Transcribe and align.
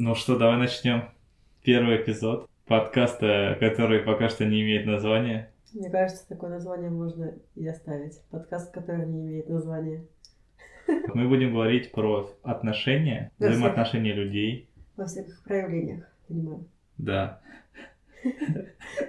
Ну 0.00 0.14
что, 0.14 0.38
давай 0.38 0.58
начнем. 0.58 1.08
Первый 1.64 1.96
эпизод 2.00 2.48
подкаста, 2.66 3.56
который 3.58 3.98
пока 3.98 4.28
что 4.28 4.44
не 4.44 4.62
имеет 4.62 4.86
названия. 4.86 5.50
Мне 5.74 5.90
кажется, 5.90 6.24
такое 6.28 6.50
название 6.50 6.88
можно 6.88 7.34
и 7.56 7.66
оставить. 7.66 8.20
Подкаст, 8.30 8.72
который 8.72 9.06
не 9.06 9.22
имеет 9.22 9.48
названия. 9.48 10.04
Мы 10.86 11.26
будем 11.26 11.52
говорить 11.52 11.90
про 11.90 12.30
отношения, 12.44 13.32
Во 13.40 13.46
всех- 13.46 13.56
взаимоотношения 13.56 14.12
людей. 14.12 14.68
Во 14.96 15.04
всех 15.04 15.26
их 15.26 15.42
проявлениях, 15.42 16.04
понимаю. 16.28 16.64
Да. 16.96 17.40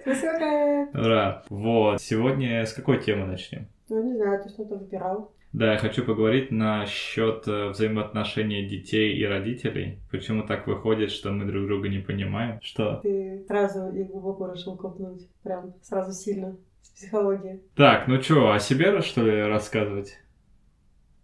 Спасибо. 0.01 0.89
Ура. 0.97 1.43
Вот. 1.49 2.01
Сегодня 2.01 2.65
с 2.65 2.73
какой 2.73 2.99
темы 2.99 3.27
начнем? 3.27 3.67
Ну, 3.89 4.03
не 4.03 4.15
знаю, 4.17 4.41
ты 4.41 4.49
что-то 4.49 4.75
выбирал. 4.75 5.31
Да, 5.52 5.73
я 5.73 5.79
хочу 5.79 6.05
поговорить 6.05 6.52
насчет 6.52 7.47
э, 7.47 7.70
взаимоотношений 7.70 8.68
детей 8.68 9.18
и 9.18 9.25
родителей. 9.25 10.00
Почему 10.11 10.43
так 10.43 10.68
выходит, 10.68 11.11
что 11.11 11.32
мы 11.32 11.45
друг 11.45 11.65
друга 11.65 11.89
не 11.89 12.00
понимаем? 12.00 12.61
Что? 12.61 13.00
Ты 13.01 13.43
сразу 13.47 13.89
и 13.89 14.04
глубоко 14.04 14.51
решил 14.51 14.78
копнуть. 14.78 15.28
Прям 15.42 15.73
сразу 15.82 16.11
сильно. 16.11 16.56
С 16.82 16.89
психологии. 16.89 17.61
Так, 17.75 18.07
ну 18.07 18.21
что, 18.21 18.51
о 18.51 18.59
себе 18.59 19.01
что 19.01 19.23
ли 19.23 19.42
рассказывать? 19.42 20.20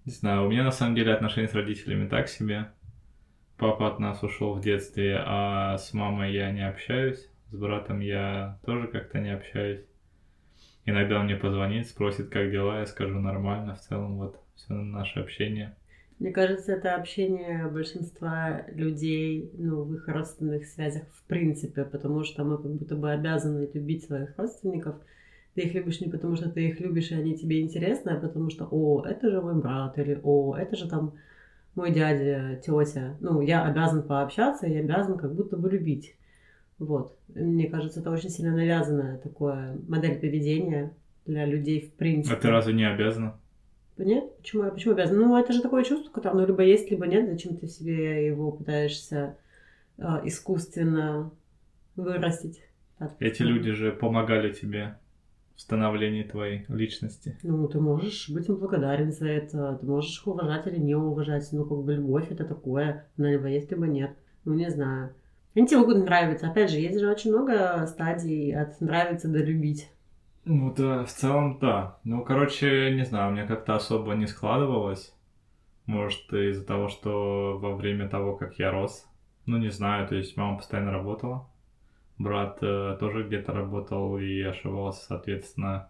Не 0.06 0.12
знаю, 0.12 0.46
у 0.46 0.50
меня 0.50 0.64
на 0.64 0.72
самом 0.72 0.96
деле 0.96 1.14
отношения 1.14 1.48
с 1.48 1.54
родителями 1.54 2.08
так 2.08 2.28
себе. 2.28 2.72
Папа 3.58 3.88
от 3.88 4.00
нас 4.00 4.24
ушел 4.24 4.54
в 4.56 4.62
детстве, 4.62 5.22
а 5.24 5.78
с 5.78 5.94
мамой 5.94 6.34
я 6.34 6.52
не 6.52 6.68
общаюсь. 6.68 7.30
С 7.52 7.58
братом 7.58 8.00
я 8.00 8.60
тоже 8.66 8.88
как-то 8.88 9.20
не 9.20 9.34
общаюсь. 9.34 9.82
Иногда 10.86 11.22
мне 11.22 11.36
позвонит, 11.36 11.88
спросит, 11.88 12.30
как 12.30 12.52
дела, 12.52 12.80
я 12.80 12.86
скажу 12.86 13.20
нормально. 13.20 13.76
В 13.76 13.82
целом, 13.82 14.18
вот, 14.18 14.40
все 14.56 14.74
наше 14.74 15.20
общение. 15.20 15.76
Мне 16.20 16.32
кажется, 16.32 16.74
это 16.74 16.96
общение 16.96 17.68
большинства 17.68 18.62
людей, 18.70 19.52
ну, 19.58 19.84
в 19.84 19.94
их 19.96 20.08
родственных 20.08 20.66
связях 20.66 21.04
в 21.12 21.24
принципе, 21.28 21.84
потому 21.84 22.24
что 22.24 22.46
мы 22.46 22.58
как 22.58 22.72
будто 22.72 22.96
бы 22.96 23.12
обязаны 23.12 23.68
любить 23.74 24.06
своих 24.06 24.38
родственников. 24.38 24.96
Ты 25.56 25.62
их 25.62 25.74
любишь 25.74 26.00
не 26.02 26.10
потому, 26.10 26.36
что 26.36 26.50
ты 26.50 26.70
их 26.70 26.80
любишь, 26.80 27.12
и 27.12 27.16
они 27.16 27.36
тебе 27.36 27.62
интересны, 27.62 28.12
а 28.12 28.20
потому 28.20 28.50
что, 28.50 28.68
о, 28.70 29.04
это 29.06 29.30
же 29.30 29.42
мой 29.42 29.60
брат, 29.60 29.98
или 29.98 30.20
о, 30.24 30.56
это 30.56 30.76
же 30.76 30.88
там 30.88 31.16
мой 31.76 31.92
дядя, 31.92 32.62
тетя. 32.64 33.18
Ну, 33.20 33.42
я 33.42 33.66
обязан 33.66 34.04
пообщаться, 34.04 34.68
я 34.68 34.80
обязан 34.80 35.18
как 35.18 35.34
будто 35.34 35.58
бы 35.58 35.70
любить. 35.70 36.16
Вот. 36.80 37.18
Мне 37.34 37.68
кажется, 37.70 38.02
это 38.02 38.12
очень 38.12 38.30
сильно 38.30 38.56
навязанная 38.56 39.18
такое 39.18 39.78
модель 39.88 40.20
поведения 40.20 40.94
для 41.26 41.46
людей 41.46 41.82
в 41.82 41.94
принципе. 41.94 42.36
А 42.36 42.40
ты 42.40 42.50
разве 42.50 42.74
не 42.74 42.84
обязана? 42.90 43.40
Нет? 43.98 44.36
Почему, 44.38 44.70
почему 44.72 44.94
обязан? 44.94 45.18
Ну, 45.18 45.38
это 45.38 45.54
же 45.54 45.62
такое 45.62 45.84
чувство, 45.84 46.12
которое 46.12 46.42
ну, 46.42 46.48
либо 46.48 46.64
есть, 46.64 46.92
либо 46.92 47.08
нет. 47.08 47.30
Зачем 47.30 47.56
ты 47.56 47.68
в 47.68 47.72
себе 47.72 48.26
его 48.26 48.52
пытаешься 48.52 49.38
а, 49.98 50.22
искусственно 50.26 51.32
вырастить? 51.96 52.62
Так, 52.98 53.16
Эти 53.20 53.44
ну, 53.44 53.50
люди 53.50 53.72
же 53.72 53.94
помогали 53.94 54.52
тебе 54.52 54.98
в 55.56 55.62
становлении 55.62 56.24
твоей 56.24 56.66
личности. 56.68 57.38
Ну, 57.44 57.66
ты 57.70 57.80
можешь 57.80 58.30
быть 58.30 58.50
им 58.50 58.58
благодарен 58.58 59.14
за 59.14 59.28
это, 59.28 59.78
ты 59.80 59.86
можешь 59.86 60.20
их 60.20 60.28
уважать 60.28 60.68
или 60.68 60.78
не 60.78 60.96
уважать. 60.96 61.48
Ну, 61.54 61.64
как 61.64 61.78
бы 61.78 61.94
любовь 61.94 62.30
это 62.30 62.44
такое, 62.44 63.06
она 63.18 63.32
либо 63.32 63.48
есть, 63.48 63.72
либо 63.72 63.88
нет. 63.88 64.12
Ну, 64.44 64.54
не 64.54 64.70
знаю. 64.70 65.14
Они 65.56 65.68
тебе 65.68 65.80
могут 65.80 65.98
нравиться. 65.98 66.50
Опять 66.50 66.70
же, 66.70 66.80
есть 66.80 67.00
же 67.00 67.10
очень 67.10 67.32
много 67.32 67.86
стадий 67.88 68.54
от 68.54 68.80
нравится 68.82 69.30
до 69.30 69.40
любить. 69.40 69.90
Ну 70.44 70.74
да, 70.76 71.06
в 71.06 71.12
целом 71.12 71.58
да. 71.60 71.98
Ну, 72.04 72.24
короче, 72.24 72.92
не 72.92 73.06
знаю, 73.06 73.30
у 73.30 73.34
меня 73.34 73.48
как-то 73.48 73.76
особо 73.76 74.14
не 74.14 74.28
складывалось. 74.28 75.16
Может, 75.86 76.32
из-за 76.34 76.66
того, 76.66 76.90
что 76.90 77.58
во 77.58 77.76
время 77.76 78.10
того, 78.10 78.36
как 78.36 78.60
я 78.60 78.72
рос. 78.72 79.08
Ну, 79.46 79.58
не 79.58 79.70
знаю, 79.70 80.08
то 80.08 80.16
есть 80.16 80.36
мама 80.36 80.58
постоянно 80.58 80.92
работала. 80.92 81.48
Брат 82.18 82.60
э, 82.62 82.98
тоже 83.00 83.24
где-то 83.24 83.52
работал 83.54 84.18
и 84.18 84.42
ошибался, 84.42 85.06
соответственно, 85.06 85.90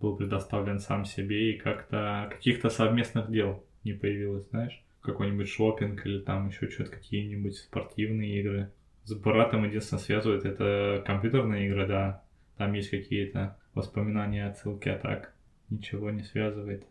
был 0.00 0.16
предоставлен 0.16 0.78
сам 0.78 1.04
себе, 1.04 1.52
и 1.52 1.58
как-то 1.58 2.28
каких-то 2.30 2.70
совместных 2.70 3.30
дел 3.30 3.64
не 3.84 3.92
появилось, 3.92 4.48
знаешь? 4.48 4.82
Какой-нибудь 5.00 5.48
шопинг 5.48 6.04
или 6.06 6.20
там 6.20 6.48
еще 6.48 6.68
что-то, 6.68 6.90
какие-нибудь 6.90 7.56
спортивные 7.56 8.40
игры. 8.40 8.72
С 9.04 9.14
братом 9.14 9.64
единственное 9.64 10.02
связывает 10.02 10.44
это 10.44 11.02
компьютерные 11.06 11.66
игры, 11.66 11.86
да. 11.86 12.22
Там 12.56 12.72
есть 12.74 12.90
какие-то 12.90 13.56
воспоминания, 13.74 14.46
отсылки, 14.46 14.88
а 14.88 14.98
так 14.98 15.32
ничего 15.70 16.10
не 16.10 16.22
связывает. 16.22 16.84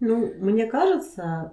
Ну, 0.00 0.32
мне 0.38 0.66
кажется, 0.66 1.52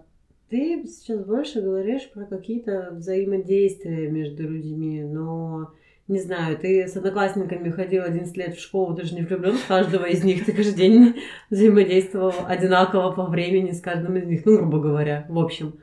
ты 0.49 0.85
сейчас 0.85 1.23
больше 1.23 1.61
говоришь 1.61 2.09
про 2.11 2.25
какие-то 2.25 2.89
взаимодействия 2.91 4.09
между 4.09 4.47
людьми, 4.47 5.01
но 5.03 5.71
не 6.07 6.19
знаю, 6.19 6.57
ты 6.57 6.87
с 6.87 6.97
одноклассниками 6.97 7.69
ходил 7.69 8.03
11 8.03 8.35
лет 8.35 8.55
в 8.55 8.59
школу, 8.59 8.93
ты 8.95 9.05
же 9.05 9.15
не 9.15 9.21
влюблен 9.21 9.53
в 9.53 9.67
каждого 9.67 10.05
из 10.05 10.23
них, 10.23 10.45
ты 10.45 10.51
каждый 10.51 10.75
день 10.75 11.15
взаимодействовал 11.49 12.33
одинаково 12.45 13.11
по 13.11 13.25
времени 13.27 13.71
с 13.71 13.79
каждым 13.79 14.17
из 14.17 14.25
них, 14.25 14.45
ну, 14.45 14.57
грубо 14.57 14.79
говоря, 14.79 15.25
в 15.29 15.39
общем. 15.39 15.79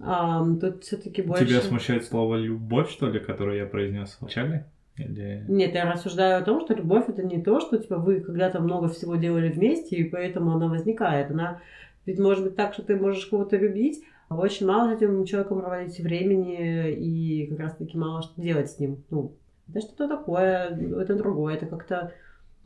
Ам, 0.00 0.60
тут 0.60 0.84
все-таки 0.84 1.22
больше... 1.22 1.46
Тебя 1.46 1.60
смущает 1.60 2.04
слово 2.04 2.36
любовь, 2.36 2.90
что 2.90 3.08
ли, 3.08 3.18
которое 3.18 3.58
я 3.58 3.66
произнес 3.66 4.10
в 4.10 4.22
начале? 4.22 4.66
Или... 4.96 5.44
Нет, 5.48 5.74
я 5.74 5.90
рассуждаю 5.90 6.40
о 6.40 6.44
том, 6.44 6.60
что 6.60 6.74
любовь 6.74 7.08
это 7.08 7.22
не 7.22 7.40
то, 7.42 7.60
что 7.60 7.78
типа 7.78 7.98
вы 7.98 8.20
когда-то 8.20 8.60
много 8.60 8.88
всего 8.88 9.16
делали 9.16 9.48
вместе, 9.48 9.96
и 9.96 10.04
поэтому 10.04 10.52
она 10.52 10.68
возникает. 10.68 11.30
Она 11.30 11.60
ведь 12.06 12.18
может 12.18 12.44
быть 12.44 12.56
так, 12.56 12.74
что 12.74 12.82
ты 12.82 12.96
можешь 12.96 13.26
кого-то 13.26 13.56
любить, 13.56 14.02
а 14.28 14.36
очень 14.36 14.66
мало 14.66 14.90
с 14.90 14.96
этим 14.96 15.24
человеком 15.24 15.60
проводить 15.60 15.98
времени 16.00 16.92
и 16.92 17.46
как 17.46 17.60
раз 17.60 17.76
таки 17.76 17.96
мало 17.96 18.22
что 18.22 18.40
делать 18.40 18.70
с 18.70 18.78
ним. 18.78 19.02
Ну, 19.10 19.32
это 19.68 19.80
что-то 19.80 20.08
такое, 20.08 20.70
это 21.00 21.14
другое, 21.14 21.54
это 21.54 21.66
как-то 21.66 22.12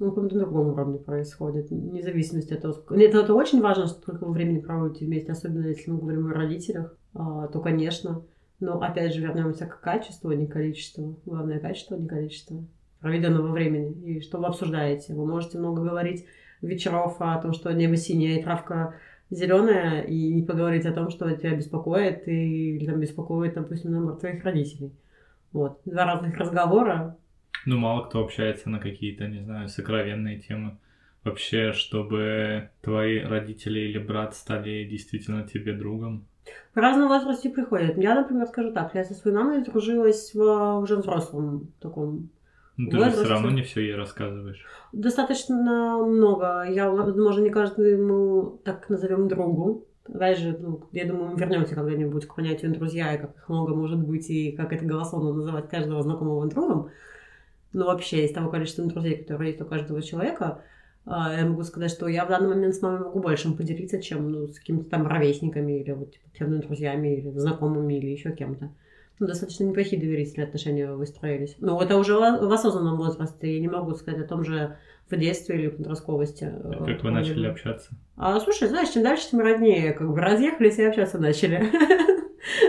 на 0.03 0.11
каком-то 0.11 0.39
другом 0.39 0.69
уровне 0.69 0.99
происходит, 0.99 1.71
вне 1.71 2.03
зависимости 2.03 2.53
от 2.53 2.63
того, 2.63 2.75
сколько... 2.75 2.97
Нет, 2.97 3.15
это 3.15 3.35
очень 3.35 3.61
важно, 3.61 3.87
сколько 3.87 4.25
вы 4.25 4.33
времени 4.33 4.61
проводите 4.61 5.07
вместе, 5.07 5.33
особенно 5.33 5.67
если 5.67 5.91
мы 5.91 5.99
говорим 5.99 6.27
о 6.27 6.35
родителях, 6.35 6.97
а, 7.15 7.49
то, 7.49 7.61
конечно. 7.61 8.23
Но, 8.61 8.81
опять 8.81 9.15
же, 9.15 9.21
вернемся 9.21 9.67
к 9.67 9.81
качеству, 9.81 10.31
а 10.31 10.35
не 10.35 10.47
количеству. 10.47 11.19
Главное 11.25 11.59
качество, 11.59 11.97
а 11.97 12.01
не 12.01 12.07
количество 12.07 12.65
проведенного 13.01 13.51
времени. 13.51 13.93
И 14.05 14.21
что 14.21 14.39
вы 14.39 14.47
обсуждаете. 14.47 15.15
Вы 15.15 15.27
можете 15.27 15.59
много 15.59 15.83
говорить 15.83 16.27
вечеров 16.61 17.17
о 17.19 17.37
том, 17.41 17.53
что 17.53 17.73
небо 17.73 17.97
синее 17.97 18.41
и 18.41 18.43
травка 18.43 18.95
зеленая, 19.31 20.03
и 20.03 20.33
не 20.33 20.43
поговорить 20.43 20.87
о 20.87 20.93
том, 20.93 21.11
что 21.11 21.31
тебя 21.33 21.57
беспокоит, 21.57 22.29
и, 22.29 22.77
или 22.77 22.87
там 22.87 23.01
беспокоит, 23.01 23.55
допустим, 23.55 23.93
наоборот, 23.93 24.21
твоих 24.21 24.45
родителей. 24.45 24.93
Вот. 25.53 25.81
Два 25.85 26.05
разных 26.05 26.37
разговора. 26.37 27.17
Ну, 27.67 27.79
мало 27.79 28.05
кто 28.05 28.21
общается 28.21 28.69
на 28.71 28.79
какие-то, 28.79 29.29
не 29.29 29.41
знаю, 29.41 29.69
сокровенные 29.69 30.39
темы. 30.39 30.79
Вообще, 31.25 31.73
чтобы 31.73 32.71
твои 32.81 33.21
родители 33.21 33.79
или 33.81 33.99
брат 33.99 34.35
стали 34.35 34.85
действительно 34.85 35.47
тебе 35.47 35.73
другом. 35.73 36.27
В 36.75 36.79
разном 36.79 37.09
возрасте 37.09 37.51
приходят. 37.51 37.97
Я, 37.97 38.15
например, 38.17 38.47
скажу 38.47 38.73
так, 38.73 38.95
я 38.95 39.05
со 39.05 39.15
своей 39.15 39.37
мамой 39.37 39.63
дружилась 39.63 40.35
в 40.35 40.79
уже 40.81 40.97
взрослом 40.97 41.73
таком 41.81 42.31
Ну, 42.77 42.91
ты 42.91 42.99
же 42.99 43.11
все 43.11 43.29
равно 43.29 43.51
не 43.51 43.63
все 43.63 43.83
ей 43.83 43.95
рассказываешь. 43.95 44.65
Достаточно 44.93 45.99
много. 45.99 46.67
Я, 46.69 46.91
возможно, 46.91 47.43
не 47.43 47.51
каждому 47.51 48.61
так 48.65 48.89
назовем 48.89 49.29
другу. 49.29 49.87
Опять 50.05 50.39
же, 50.39 50.57
ну, 50.59 50.83
я 50.91 51.07
думаю, 51.07 51.31
мы 51.31 51.39
вернемся 51.39 51.77
когда-нибудь 51.77 52.27
к 52.27 52.35
понятию 52.35 52.73
друзья, 52.73 53.15
и 53.15 53.19
как 53.19 53.37
их 53.37 53.49
много 53.49 53.75
может 53.75 54.01
быть, 54.01 54.29
и 54.31 54.51
как 54.51 54.73
это 54.73 54.85
голословно 54.85 55.33
называть 55.33 55.69
каждого 55.69 56.03
знакомого 56.03 56.49
другом. 56.49 56.89
Но 57.73 57.87
вообще, 57.87 58.25
из 58.25 58.33
того 58.33 58.51
количества 58.51 58.85
друзей, 58.85 59.17
которые 59.17 59.51
есть 59.51 59.61
у 59.63 59.67
каждого 59.67 60.03
человека, 60.03 60.63
а, 61.05 61.35
я 61.35 61.47
могу 61.47 61.63
сказать, 61.65 61.91
что 61.91 62.07
я 62.07 62.25
в 62.25 62.29
данный 62.29 62.49
момент 62.49 62.75
с 62.75 62.83
мамой 62.83 63.01
могу 63.01 63.21
большим 63.21 63.57
поделиться, 63.57 64.01
чем 64.01 64.31
ну, 64.31 64.47
с 64.47 64.59
какими-то 64.59 64.91
там 64.91 65.07
ровесниками, 65.07 65.81
или 65.81 65.93
вот 65.93 66.13
типа, 66.13 66.47
друзьями, 66.47 67.17
или 67.17 67.31
знакомыми, 67.31 67.95
или 67.95 68.07
еще 68.07 68.33
кем-то. 68.33 68.71
Ну, 69.19 69.27
достаточно 69.27 69.65
неплохие 69.65 70.01
доверительные 70.01 70.47
отношения 70.47 70.93
выстроились. 70.93 71.57
Но 71.59 71.81
это 71.81 71.97
уже 71.97 72.15
в 72.15 72.19
в 72.19 72.53
осознанном 72.53 72.97
возрасте. 72.97 73.55
Я 73.55 73.61
не 73.61 73.69
могу 73.69 73.95
сказать 73.95 74.21
о 74.25 74.29
том 74.29 74.45
же 74.45 74.77
в 75.11 75.17
детстве 75.17 75.57
или 75.57 75.69
в 75.69 75.77
подростковости. 75.77 76.45
А 76.45 76.85
Как 76.85 77.03
вы 77.03 77.11
начали 77.11 77.47
общаться? 77.47 77.91
А, 78.17 78.41
слушай, 78.41 78.69
знаешь, 78.69 78.89
чем 78.91 79.03
дальше, 79.03 79.31
тем 79.31 79.41
роднее. 79.41 79.93
Как 79.93 80.09
бы 80.11 80.19
разъехались 80.19 80.79
и 80.79 80.85
общаться 80.85 81.19
начали. 81.19 81.71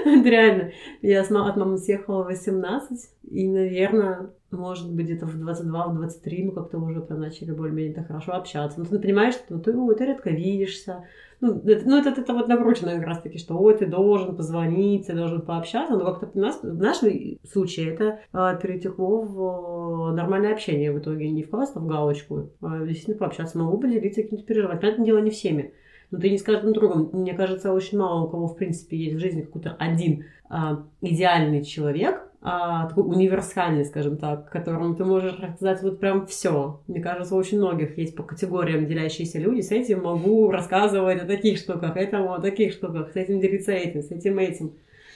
Реально. 0.23 0.71
Я 1.01 1.21
от 1.21 1.29
мамы 1.31 1.77
съехала 1.77 2.23
в 2.23 2.27
18, 2.27 3.00
и, 3.31 3.47
наверное, 3.47 4.31
может 4.51 4.94
быть, 4.94 5.05
где-то 5.05 5.25
в 5.25 5.38
22, 5.38 5.88
в 5.88 5.95
23 5.95 6.44
мы 6.45 6.51
как-то 6.51 6.77
уже 6.77 7.01
прям 7.01 7.19
начали 7.19 7.51
более-менее 7.51 7.94
так 7.94 8.07
хорошо 8.07 8.33
общаться. 8.33 8.79
Ну, 8.79 8.85
ты 8.85 9.00
понимаешь, 9.00 9.35
что 9.35 9.57
ты, 9.59 9.75
ой, 9.75 9.95
ты 9.95 10.05
редко 10.05 10.29
видишься. 10.29 11.05
Ну, 11.41 11.59
это, 11.65 11.88
ну, 11.88 11.97
это, 12.00 12.09
это 12.21 12.33
вот 12.33 12.47
накручено 12.47 12.95
как 12.95 13.05
раз-таки, 13.05 13.38
что 13.38 13.55
ой, 13.55 13.77
ты 13.77 13.85
должен 13.85 14.35
позвонить, 14.35 15.07
ты 15.07 15.13
должен 15.13 15.41
пообщаться. 15.41 15.95
Но 15.95 16.05
как-то 16.05 16.29
у 16.38 16.41
нас, 16.41 16.61
в 16.61 16.81
нашем 16.81 17.09
случае 17.44 17.94
это 17.94 18.19
а, 18.31 18.55
перетекло 18.55 19.21
в 19.21 20.09
а, 20.09 20.13
нормальное 20.13 20.53
общение 20.53 20.91
в 20.91 21.00
итоге. 21.00 21.29
Не 21.31 21.44
в 21.44 21.50
просто 21.50 21.79
в 21.79 21.88
галочку, 21.88 22.51
а 22.61 22.85
действительно 22.85 23.17
пообщаться. 23.17 23.57
Могу 23.57 23.77
поделиться 23.77 24.23
каким-то 24.23 24.45
переживанием. 24.45 24.81
Понятное 24.81 25.05
дело, 25.05 25.17
не 25.19 25.31
всеми. 25.31 25.73
Но 26.13 26.19
ты 26.19 26.30
не 26.30 26.38
с 26.38 26.44
каждым 26.44 26.74
другом. 26.74 27.10
Мне 27.12 27.33
кажется, 27.33 27.74
очень 27.74 27.98
мало 27.98 28.25
у 28.25 28.30
кого, 28.30 28.48
в 28.48 28.56
принципе, 28.56 28.95
есть 28.95 29.15
в 29.15 29.19
жизни 29.19 29.42
какой-то 29.42 29.71
один 29.80 30.25
а, 30.48 30.86
идеальный 31.01 31.63
человек, 31.65 32.21
а, 32.39 32.88
такой 32.88 33.06
универсальный, 33.06 33.83
скажем 33.83 34.18
так, 34.18 34.48
которому 34.51 34.94
ты 34.94 35.06
можешь 35.06 35.39
рассказать 35.39 35.81
вот 35.81 36.00
прям 36.00 36.27
все. 36.27 36.81
Мне 36.86 37.01
кажется, 37.01 37.33
у 37.33 37.39
очень 37.39 37.57
многих 37.57 37.98
есть 37.98 38.15
по 38.15 38.21
категориям 38.21 38.86
делящиеся 38.86 39.39
люди. 39.39 39.62
С 39.62 39.71
этим 39.71 40.04
могу 40.04 40.51
рассказывать 40.51 41.19
о 41.19 41.25
таких 41.25 41.57
штуках, 41.57 41.98
этому 41.98 42.36
о 42.36 42.39
таких 42.39 42.74
штуках, 42.74 43.12
с 43.12 43.15
этим 43.15 43.39
делиться 43.39 43.71
этим, 43.71 44.04
с 44.04 44.12
этим 44.12 44.38
этим. 44.38 44.74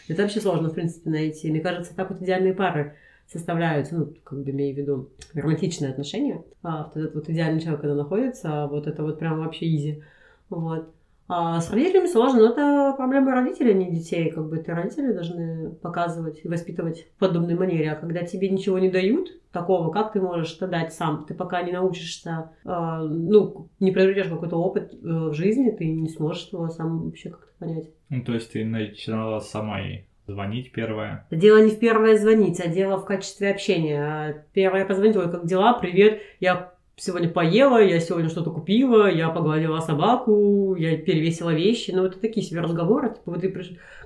Это 0.08 0.24
вообще 0.24 0.40
сложно, 0.40 0.70
в 0.70 0.74
принципе, 0.74 1.12
найти. 1.12 1.52
Мне 1.52 1.60
кажется, 1.60 1.96
так 1.96 2.10
вот 2.10 2.24
идеальные 2.24 2.56
пары 2.56 2.96
составляются, 3.32 3.96
ну, 3.98 4.14
как 4.24 4.42
бы 4.42 4.50
имею 4.50 4.74
в 4.74 4.78
виду 4.80 5.10
романтичные 5.36 5.92
отношения. 5.92 6.44
А 6.64 6.86
вот 6.86 6.98
этот 6.98 7.14
вот 7.14 7.30
идеальный 7.30 7.62
человек, 7.62 7.82
когда 7.82 7.96
находится, 7.96 8.64
а 8.64 8.68
вот 8.68 8.88
это 8.88 9.04
вот 9.04 9.20
прям 9.20 9.38
вообще 9.38 9.68
изи. 9.68 10.02
Вот. 10.50 10.94
А 11.30 11.60
с 11.60 11.70
родителями 11.72 12.08
сложно, 12.08 12.40
но 12.40 12.52
это 12.52 12.94
проблема 12.96 13.34
родителей, 13.34 13.72
а 13.72 13.74
не 13.74 13.92
детей. 13.92 14.32
Как 14.32 14.48
бы 14.48 14.58
ты 14.58 14.74
родители 14.74 15.12
должны 15.12 15.72
показывать 15.72 16.40
и 16.44 16.48
воспитывать 16.48 17.08
в 17.16 17.20
подобной 17.20 17.56
манере. 17.56 17.92
А 17.92 17.96
когда 17.96 18.24
тебе 18.24 18.50
ничего 18.50 18.80
не 18.80 18.90
дают 18.90 19.30
такого, 19.52 19.92
как 19.92 20.14
ты 20.14 20.22
можешь 20.22 20.56
это 20.56 20.68
дать 20.68 20.94
сам? 20.94 21.26
Ты 21.26 21.34
пока 21.34 21.64
не 21.64 21.74
научишься, 21.74 22.52
э, 22.64 22.70
ну, 22.70 23.68
не 23.82 23.92
приобретешь 23.92 24.30
какой-то 24.30 24.56
опыт 24.56 24.94
э, 24.94 24.98
в 25.02 25.34
жизни, 25.34 25.72
ты 25.72 25.86
не 25.92 26.08
сможешь 26.08 26.48
его 26.54 26.70
сам 26.70 27.04
вообще 27.04 27.30
как-то 27.30 27.52
понять. 27.60 27.90
Ну, 28.10 28.24
то 28.24 28.34
есть 28.34 28.54
ты 28.54 28.64
начинала 28.64 29.40
сама 29.40 29.82
и 29.82 30.06
звонить 30.28 30.72
первое? 30.72 31.28
Дело 31.30 31.62
не 31.62 31.72
в 31.72 31.80
первое 31.80 32.18
звонить, 32.18 32.62
а 32.62 32.70
дело 32.70 32.98
в 32.98 33.06
качестве 33.06 33.52
общения. 33.52 34.46
Первое 34.54 34.86
позвонить, 34.86 35.18
ой, 35.18 35.30
как 35.30 35.46
дела, 35.46 35.74
привет, 35.74 36.22
я 36.40 36.72
сегодня 36.98 37.30
поела, 37.30 37.82
я 37.82 38.00
сегодня 38.00 38.28
что-то 38.28 38.50
купила, 38.50 39.10
я 39.10 39.30
погладила 39.30 39.80
собаку, 39.80 40.76
я 40.76 40.98
перевесила 40.98 41.54
вещи. 41.54 41.92
Ну, 41.92 42.04
это 42.04 42.20
такие 42.20 42.46
себе 42.46 42.62
разговоры. 42.62 43.10
Типа, 43.10 43.32
вот 43.32 43.42
ты 43.42 43.54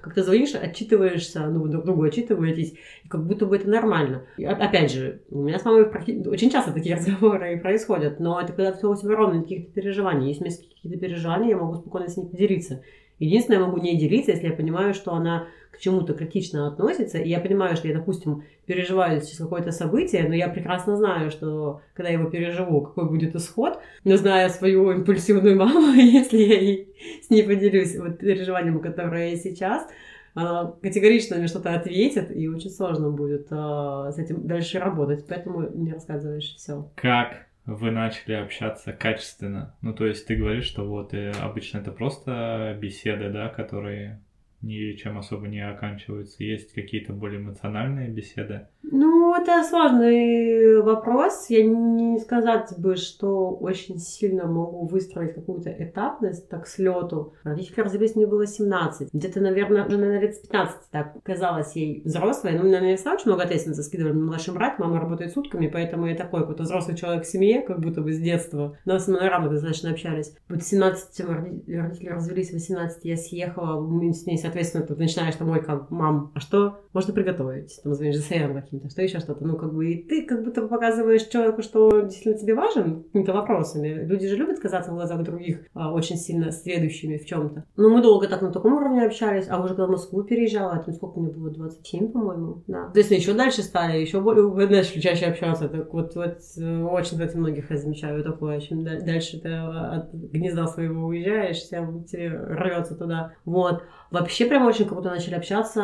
как 0.02 0.14
ты 0.14 0.24
звонишь, 0.24 0.54
отчитываешься, 0.56 1.48
ну, 1.48 1.68
друг 1.68 1.86
другу 1.86 2.04
отчитываетесь, 2.04 2.74
и 3.04 3.08
как 3.08 3.26
будто 3.26 3.46
бы 3.46 3.56
это 3.56 3.70
нормально. 3.70 4.26
И, 4.38 4.44
опять 4.44 4.92
же, 4.92 5.22
у 5.30 5.42
меня 5.42 5.58
с 5.58 5.66
мамой 5.66 5.86
очень 6.28 6.52
часто 6.52 6.74
такие 6.74 6.96
разговоры 6.98 7.58
происходят, 7.60 8.20
но 8.20 8.40
это 8.40 8.52
когда 8.52 8.74
все 8.74 8.92
у 8.92 8.96
тебя 8.96 9.16
ровно 9.16 9.42
каких-то 9.42 9.72
переживаний. 9.72 10.28
Если 10.28 10.42
у 10.42 10.48
меня 10.48 10.58
какие-то 10.58 11.00
переживания, 11.00 11.50
я 11.50 11.58
могу 11.58 11.76
спокойно 11.76 12.10
с 12.10 12.18
ней 12.18 12.28
поделиться. 12.28 12.84
Единственное, 13.22 13.60
я 13.60 13.66
могу 13.68 13.78
не 13.78 13.96
делиться, 13.98 14.32
если 14.32 14.48
я 14.48 14.54
понимаю, 14.54 14.96
что 14.96 15.14
она 15.14 15.48
к 15.70 15.78
чему-то 15.78 16.16
критично 16.16 16.68
относится, 16.68 17.20
и 17.20 17.30
я 17.30 17.40
понимаю, 17.40 17.76
что 17.76 17.88
я, 17.88 17.94
допустим, 17.94 18.44
переживаю 18.66 19.22
сейчас 19.22 19.38
какое-то 19.38 19.72
событие, 19.72 20.28
но 20.28 20.34
я 20.34 20.50
прекрасно 20.50 20.98
знаю, 20.98 21.30
что 21.30 21.82
когда 21.94 22.10
я 22.10 22.18
его 22.18 22.32
переживу, 22.32 22.82
какой 22.82 23.08
будет 23.08 23.36
исход, 23.36 23.80
но 24.04 24.18
зная 24.18 24.50
свою 24.50 24.92
импульсивную 24.92 25.56
маму, 25.56 25.94
если 25.96 26.38
я 26.38 26.86
с 27.22 27.30
ней 27.30 27.44
поделюсь 27.44 27.96
вот 27.96 28.18
переживанием, 28.18 28.80
которое 28.80 29.30
я 29.30 29.36
сейчас, 29.38 29.88
она 30.34 30.74
категорично 30.82 31.38
мне 31.38 31.46
что-то 31.46 31.76
ответит, 31.76 32.36
и 32.36 32.48
очень 32.48 32.72
сложно 32.72 33.12
будет 33.12 33.48
э, 33.52 33.56
с 33.56 34.18
этим 34.18 34.48
дальше 34.48 34.80
работать, 34.80 35.28
поэтому 35.28 35.70
не 35.70 35.94
рассказываешь 35.94 36.56
все. 36.56 36.90
Как 36.96 37.51
вы 37.76 37.92
начали 37.92 38.34
общаться 38.34 38.94
качественно? 38.94 39.76
Ну, 39.82 39.94
то 39.94 40.06
есть 40.06 40.28
ты 40.28 40.36
говоришь, 40.36 40.66
что 40.66 40.86
вот 40.86 41.14
и 41.14 41.32
обычно 41.42 41.80
это 41.80 41.92
просто 41.92 42.78
беседы, 42.80 43.30
да, 43.30 43.50
которые 43.50 44.20
ничем 44.62 45.18
особо 45.18 45.48
не 45.48 45.60
оканчиваются. 45.60 46.44
Есть 46.44 46.74
какие-то 46.74 47.14
более 47.14 47.40
эмоциональные 47.40 48.10
беседы? 48.10 48.68
Ну, 48.84 49.36
это 49.36 49.64
сложный 49.64 50.82
вопрос. 50.82 51.46
Я 51.50 51.64
не 51.64 52.20
сказать 52.20 52.74
бы, 52.78 52.96
что 52.96 53.52
очень 53.52 53.98
сильно 53.98 54.46
могу 54.46 54.88
выстроить 54.88 55.36
какую-то 55.36 55.70
этапность 55.70 56.50
так 56.50 56.68
с 56.68 56.78
лету. 56.78 57.34
Родители 57.44 57.82
развелись, 57.82 58.16
мне 58.16 58.26
было 58.26 58.48
17. 58.48 59.14
Где-то, 59.14 59.40
наверное, 59.40 59.86
уже, 59.86 59.98
наверное, 59.98 60.22
лет 60.22 60.36
с 60.36 60.40
15 60.40 60.90
так 60.92 61.14
казалось 61.24 61.76
ей 61.76 62.02
взрослой. 62.04 62.54
Ну, 62.54 62.64
наверное, 62.64 62.98
я 62.98 63.14
очень 63.14 63.28
много 63.28 63.44
ответственности 63.44 63.82
скидывали 63.82 64.14
на 64.14 64.26
младший 64.26 64.54
брат. 64.54 64.80
Мама 64.80 65.00
работает 65.00 65.32
сутками, 65.32 65.68
поэтому 65.68 66.08
я 66.08 66.16
такой 66.16 66.42
какой-то 66.42 66.64
взрослый 66.64 66.98
человек 66.98 67.24
в 67.24 67.30
семье, 67.30 67.62
как 67.62 67.80
будто 67.80 68.02
бы 68.02 68.12
с 68.12 68.20
детства. 68.20 68.78
Но 68.86 68.98
мы 69.08 69.14
на 69.14 69.30
равных 69.30 69.52
достаточно 69.52 69.92
общались. 69.92 70.36
Вот 70.50 70.64
17 70.64 71.20
родители 71.68 72.10
развелись, 72.10 72.50
в 72.50 72.54
18 72.54 73.06
я 73.06 73.16
съехала, 73.16 73.80
мы 73.80 74.12
с 74.12 74.26
ней, 74.26 74.38
соответственно, 74.38 74.86
ты 74.86 74.96
начинаешь 74.96 75.36
там, 75.36 75.50
ой, 75.50 75.64
как, 75.64 75.92
мам, 75.92 76.32
а 76.36 76.40
что 76.40 76.82
можно 76.94 77.14
приготовить? 77.14 77.80
Там 77.84 77.94
звонишь 77.94 78.18
за 78.18 78.24
каким-то, 78.72 78.90
что 78.90 79.02
еще 79.02 79.20
что-то. 79.20 79.46
Ну, 79.46 79.58
как 79.58 79.74
бы, 79.74 79.92
и 79.92 80.04
ты 80.04 80.26
как 80.26 80.44
будто 80.44 80.66
показываешь 80.68 81.28
человеку, 81.28 81.62
что 81.62 82.02
действительно 82.02 82.38
тебе 82.38 82.56
важен 82.56 83.04
какими-то 83.04 83.34
вопросами. 83.34 84.06
Люди 84.06 84.28
же 84.28 84.38
любят 84.38 84.60
казаться 84.60 84.92
в 84.92 84.96
глазах 84.96 85.22
других 85.24 85.66
а, 85.74 85.92
очень 85.94 86.16
сильно 86.16 86.52
следующими 86.52 87.18
в 87.18 87.26
чем-то. 87.26 87.66
Но 87.76 87.90
мы 87.90 88.02
долго 88.02 88.28
так 88.28 88.42
на 88.42 88.52
таком 88.52 88.74
уровне 88.74 89.06
общались, 89.06 89.48
а 89.50 89.60
уже 89.60 89.70
когда 89.70 89.88
в 89.88 89.92
Москву 89.92 90.24
переезжала, 90.24 90.80
это 90.80 90.92
сколько 90.94 91.20
мне 91.20 91.32
было, 91.32 91.50
27, 91.50 92.12
по-моему, 92.12 92.64
да. 92.68 92.90
То 92.90 93.00
есть 93.00 93.12
еще 93.12 93.34
дальше 93.34 93.62
стали, 93.62 93.98
еще 94.00 94.22
более, 94.22 94.48
начали 94.68 95.00
чаще 95.00 95.26
общаться. 95.26 95.68
Так 95.68 95.94
вот, 95.94 96.16
вот 96.16 96.38
очень, 96.58 97.12
кстати, 97.12 97.36
многих 97.36 97.70
я 97.70 97.78
замечаю 97.78 98.24
такое. 98.24 98.60
Чем 98.62 98.84
дальше 98.84 99.40
ты 99.40 99.50
от 99.50 100.14
гнезда 100.14 100.68
своего 100.68 101.08
уезжаешь, 101.08 101.68
тем 101.68 102.04
тебе 102.06 102.30
рвется 102.30 102.96
туда. 102.96 103.34
Вот. 103.46 103.84
Вообще 104.12 104.46
прям 104.46 104.66
очень 104.66 104.86
круто 104.86 105.10
начали 105.10 105.36
общаться 105.36 105.82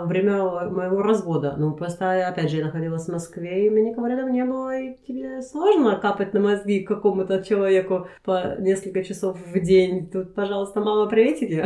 во 0.00 0.06
время 0.06 0.42
моего 0.70 1.02
развода. 1.02 1.54
Ну, 1.56 1.72
просто, 1.72 2.04
опять 2.28 2.50
же, 2.50 2.58
я 2.58 2.64
находилась 2.64 3.06
в 3.06 3.12
Москве, 3.12 3.66
и 3.66 3.70
мне 3.70 3.90
никого 3.90 4.06
рядом 4.06 4.32
не 4.32 4.44
было, 4.44 4.78
и 4.78 4.96
тебе 5.06 5.42
сложно 5.42 5.96
капать 5.96 6.32
на 6.34 6.40
мозги 6.40 6.80
какому-то 6.80 7.42
человеку 7.42 8.06
по 8.24 8.56
несколько 8.58 9.02
часов 9.04 9.38
в 9.44 9.60
день. 9.60 10.08
Тут, 10.10 10.34
пожалуйста, 10.34 10.80
мама, 10.80 11.08
приветики. 11.08 11.64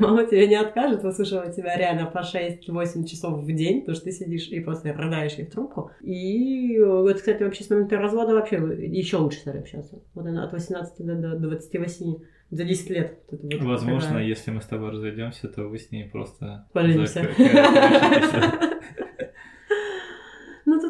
Мама 0.00 0.26
тебе 0.26 0.48
не 0.48 0.56
откажет 0.56 1.02
выслушивать 1.02 1.54
тебя 1.54 1.76
реально 1.76 2.06
по 2.06 2.18
6-8 2.18 3.04
часов 3.04 3.40
в 3.40 3.52
день, 3.52 3.80
потому 3.80 3.96
что 3.96 4.06
ты 4.06 4.12
сидишь 4.12 4.48
и 4.48 4.60
просто 4.60 4.92
рыдаешь 4.92 5.34
ей 5.34 5.46
в 5.46 5.50
трубку. 5.50 5.90
И 6.00 6.80
вот, 6.80 7.16
кстати, 7.16 7.42
вообще 7.42 7.64
с 7.64 7.70
момента 7.70 7.98
развода 7.98 8.34
вообще 8.34 8.56
еще 8.56 9.18
лучше 9.18 9.38
стали 9.38 9.58
общаться. 9.58 10.02
Вот 10.14 10.26
она 10.26 10.44
от 10.44 10.52
18 10.52 10.98
до 10.98 11.38
28 11.38 12.14
за 12.50 12.64
10 12.64 12.90
лет. 12.90 13.18
Вот 13.30 13.40
вот 13.42 13.62
Возможно, 13.62 14.08
такая... 14.08 14.24
если 14.24 14.50
мы 14.50 14.60
с 14.60 14.66
тобой 14.66 14.90
разойдемся, 14.90 15.48
то 15.48 15.62
вы 15.64 15.78
с 15.78 15.90
ней 15.90 16.04
просто... 16.04 16.66
Поженимся. 16.72 17.28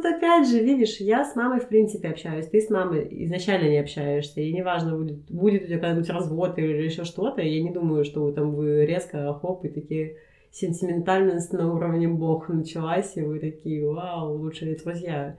Тут 0.03 0.17
опять 0.17 0.49
же, 0.49 0.59
видишь, 0.59 0.97
я 0.97 1.25
с 1.25 1.37
мамой 1.37 1.61
в 1.61 1.69
принципе 1.69 2.09
общаюсь, 2.09 2.47
ты 2.47 2.61
с 2.61 2.71
мамой 2.71 3.07
изначально 3.25 3.69
не 3.69 3.79
общаешься, 3.79 4.41
и 4.41 4.53
неважно, 4.53 4.97
будет, 4.97 5.31
будет 5.31 5.63
у 5.63 5.67
тебя 5.67 5.79
когда-нибудь 5.79 6.11
развод 6.11 6.59
или 6.59 6.83
еще 6.83 7.05
что-то, 7.05 7.41
я 7.41 7.63
не 7.63 7.71
думаю, 7.71 8.05
что 8.05 8.25
вы 8.25 8.33
там 8.33 8.53
вы 8.53 8.85
резко, 8.85 9.33
хоп, 9.35 9.65
и 9.65 9.69
такие 9.69 10.17
сентиментальность 10.51 11.53
на 11.53 11.73
уровне 11.73 12.09
бог 12.09 12.49
началась, 12.49 13.17
и 13.17 13.23
вы 13.23 13.39
такие, 13.39 13.89
вау, 13.89 14.39
лучшие 14.39 14.77
друзья. 14.77 15.37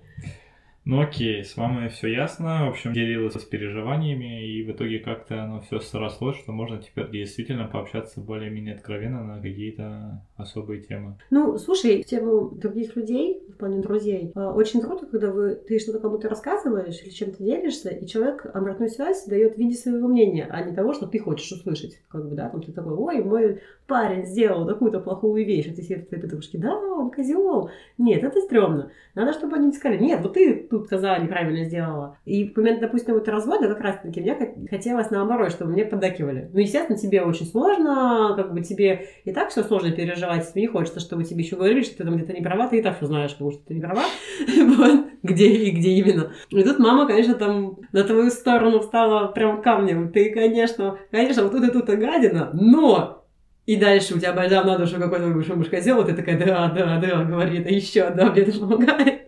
Ну 0.85 0.99
окей, 0.99 1.45
с 1.45 1.55
мамой 1.55 1.87
все 1.87 2.09
ясно. 2.09 2.65
В 2.65 2.69
общем, 2.71 2.91
делилась 2.91 3.35
с 3.35 3.45
переживаниями, 3.45 4.45
и 4.45 4.63
в 4.63 4.71
итоге 4.71 4.99
как-то 4.99 5.43
оно 5.43 5.61
все 5.61 5.79
срослось, 5.79 6.35
что 6.35 6.51
можно 6.51 6.77
теперь 6.77 7.09
действительно 7.09 7.67
пообщаться 7.67 8.19
более-менее 8.19 8.75
откровенно 8.75 9.23
на 9.23 9.41
какие-то 9.41 10.21
особые 10.35 10.81
темы. 10.81 11.17
Ну, 11.29 11.57
слушай, 11.57 12.03
тему 12.03 12.49
других 12.49 12.97
людей, 12.97 13.41
плане 13.63 13.81
друзей, 13.81 14.31
а, 14.35 14.53
очень 14.53 14.81
круто, 14.81 15.05
когда 15.05 15.31
вы, 15.31 15.55
ты 15.55 15.79
что-то 15.79 15.99
кому-то 15.99 16.27
рассказываешь 16.27 17.01
или 17.01 17.09
чем-то 17.09 17.41
делишься, 17.41 17.89
и 17.89 18.05
человек 18.05 18.45
обратную 18.53 18.89
связь 18.89 19.25
дает 19.25 19.55
в 19.55 19.57
виде 19.57 19.75
своего 19.75 20.07
мнения, 20.07 20.47
а 20.49 20.63
не 20.63 20.75
того, 20.75 20.93
что 20.93 21.07
ты 21.07 21.19
хочешь 21.19 21.51
услышать. 21.51 21.99
Как 22.09 22.27
бы, 22.27 22.35
да, 22.35 22.49
там 22.49 22.61
ты 22.61 22.71
такой, 22.71 22.93
ой, 22.93 23.23
мой 23.23 23.61
парень 23.87 24.25
сделал 24.25 24.65
такую-то 24.65 24.99
плохую 24.99 25.45
вещь, 25.45 25.67
а 25.69 25.75
ты 25.75 25.81
себе 25.81 25.99
в 25.99 26.07
твоей 26.07 26.21
подружке, 26.21 26.57
да, 26.57 26.75
он 26.75 27.11
козел. 27.11 27.69
Нет, 27.97 28.23
это 28.23 28.41
стрёмно. 28.41 28.91
Надо, 29.15 29.33
чтобы 29.33 29.55
они 29.55 29.71
сказали, 29.71 30.01
нет, 30.01 30.21
вот 30.21 30.33
ты 30.33 30.67
тут 30.69 30.85
сказала, 30.85 31.21
неправильно 31.21 31.63
сделала. 31.65 32.17
И 32.25 32.49
в 32.49 32.57
момент, 32.57 32.81
допустим, 32.81 33.13
вот 33.13 33.27
развода 33.27 33.67
как 33.67 33.81
раз-таки 33.81 34.21
мне 34.21 34.35
хотелось 34.69 35.09
наоборот, 35.11 35.51
чтобы 35.51 35.71
мне 35.71 35.85
поддакивали. 35.85 36.49
Ну, 36.51 36.59
естественно, 36.59 36.97
тебе 36.97 37.23
очень 37.23 37.45
сложно, 37.45 38.33
как 38.35 38.53
бы 38.53 38.61
тебе 38.61 39.07
и 39.23 39.31
так 39.31 39.49
все 39.49 39.63
сложно 39.63 39.91
переживать, 39.91 40.49
тебе 40.51 40.63
не 40.63 40.67
хочется, 40.67 40.99
чтобы 40.99 41.23
тебе 41.23 41.43
еще 41.43 41.55
говорили, 41.55 41.83
что 41.83 41.97
ты 41.97 42.03
там 42.03 42.15
где-то 42.15 42.33
не 42.33 42.41
права, 42.41 42.67
ты 42.67 42.79
и 42.79 42.81
так 42.81 42.97
все 42.97 43.05
знаешь, 43.05 43.35
что 43.53 43.63
ты 43.67 43.75
не 43.75 43.81
права, 43.81 44.03
вот, 44.47 45.05
где 45.23 45.47
и 45.47 45.71
где 45.71 45.89
именно. 45.91 46.33
И 46.49 46.63
тут 46.63 46.79
мама, 46.79 47.07
конечно, 47.07 47.35
там 47.35 47.77
на 47.91 48.03
твою 48.03 48.29
сторону 48.29 48.79
встала 48.79 49.27
прям 49.27 49.61
камнем. 49.61 50.11
Ты, 50.11 50.31
конечно, 50.31 50.97
конечно, 51.11 51.43
вот 51.43 51.51
тут 51.51 51.63
и 51.63 51.71
тут 51.71 51.85
гадина, 51.85 52.49
но 52.53 53.23
и 53.65 53.77
дальше 53.77 54.15
у 54.15 54.19
тебя 54.19 54.33
бальзам 54.33 54.67
на 54.67 54.77
душу 54.77 54.99
какой-то 54.99 55.27
муж 55.27 55.69
козел, 55.69 56.03
ты 56.03 56.13
такая, 56.13 56.37
да, 56.37 56.69
да, 56.69 56.99
да, 56.99 57.23
говори 57.23 57.59
это 57.59 57.69
еще, 57.69 58.09
да, 58.09 58.29
мне 58.31 58.41
это 58.41 58.59
помогает 58.59 59.21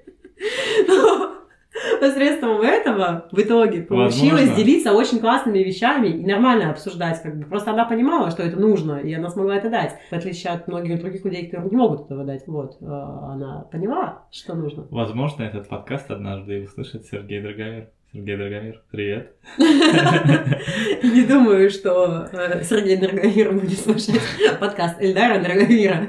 посредством 2.00 2.62
этого 2.62 2.85
в 3.32 3.40
итоге 3.40 3.82
получилось 3.84 4.48
Возможно. 4.48 4.56
делиться 4.56 4.94
очень 4.94 5.20
классными 5.20 5.60
вещами 5.60 6.08
и 6.08 6.26
нормально 6.26 6.72
обсуждать. 6.72 7.22
Как 7.22 7.38
бы. 7.38 7.46
Просто 7.46 7.72
она 7.72 7.86
понимала, 7.86 8.32
что 8.32 8.44
это 8.44 8.60
нужно, 8.60 8.98
и 8.98 9.14
она 9.14 9.30
смогла 9.30 9.58
это 9.58 9.70
дать. 9.70 9.96
В 10.10 10.14
отличие 10.14 10.54
от 10.54 10.68
многих 10.68 11.00
других 11.00 11.24
людей, 11.26 11.46
которые 11.46 11.70
не 11.70 11.78
могут 11.78 12.06
этого 12.06 12.24
дать. 12.24 12.44
Вот. 12.48 12.78
А, 12.82 13.34
она 13.34 13.68
поняла, 13.72 14.24
что 14.32 14.56
нужно. 14.56 14.88
Возможно, 14.90 15.44
этот 15.44 15.68
подкаст 15.68 16.10
однажды 16.12 16.64
услышит 16.64 17.06
Сергей 17.06 17.42
Драговер. 17.42 17.90
Сергей 18.14 18.38
Драгомир, 18.38 18.82
привет. 18.92 19.36
Не 19.58 21.26
думаю, 21.26 21.70
что 21.70 22.30
э, 22.32 22.64
Сергей 22.64 22.96
Драгомир 22.96 23.52
будет 23.52 23.78
слушать 23.78 24.22
подкаст 24.60 25.02
Эльдара 25.02 25.44
Драгомира. 25.44 26.08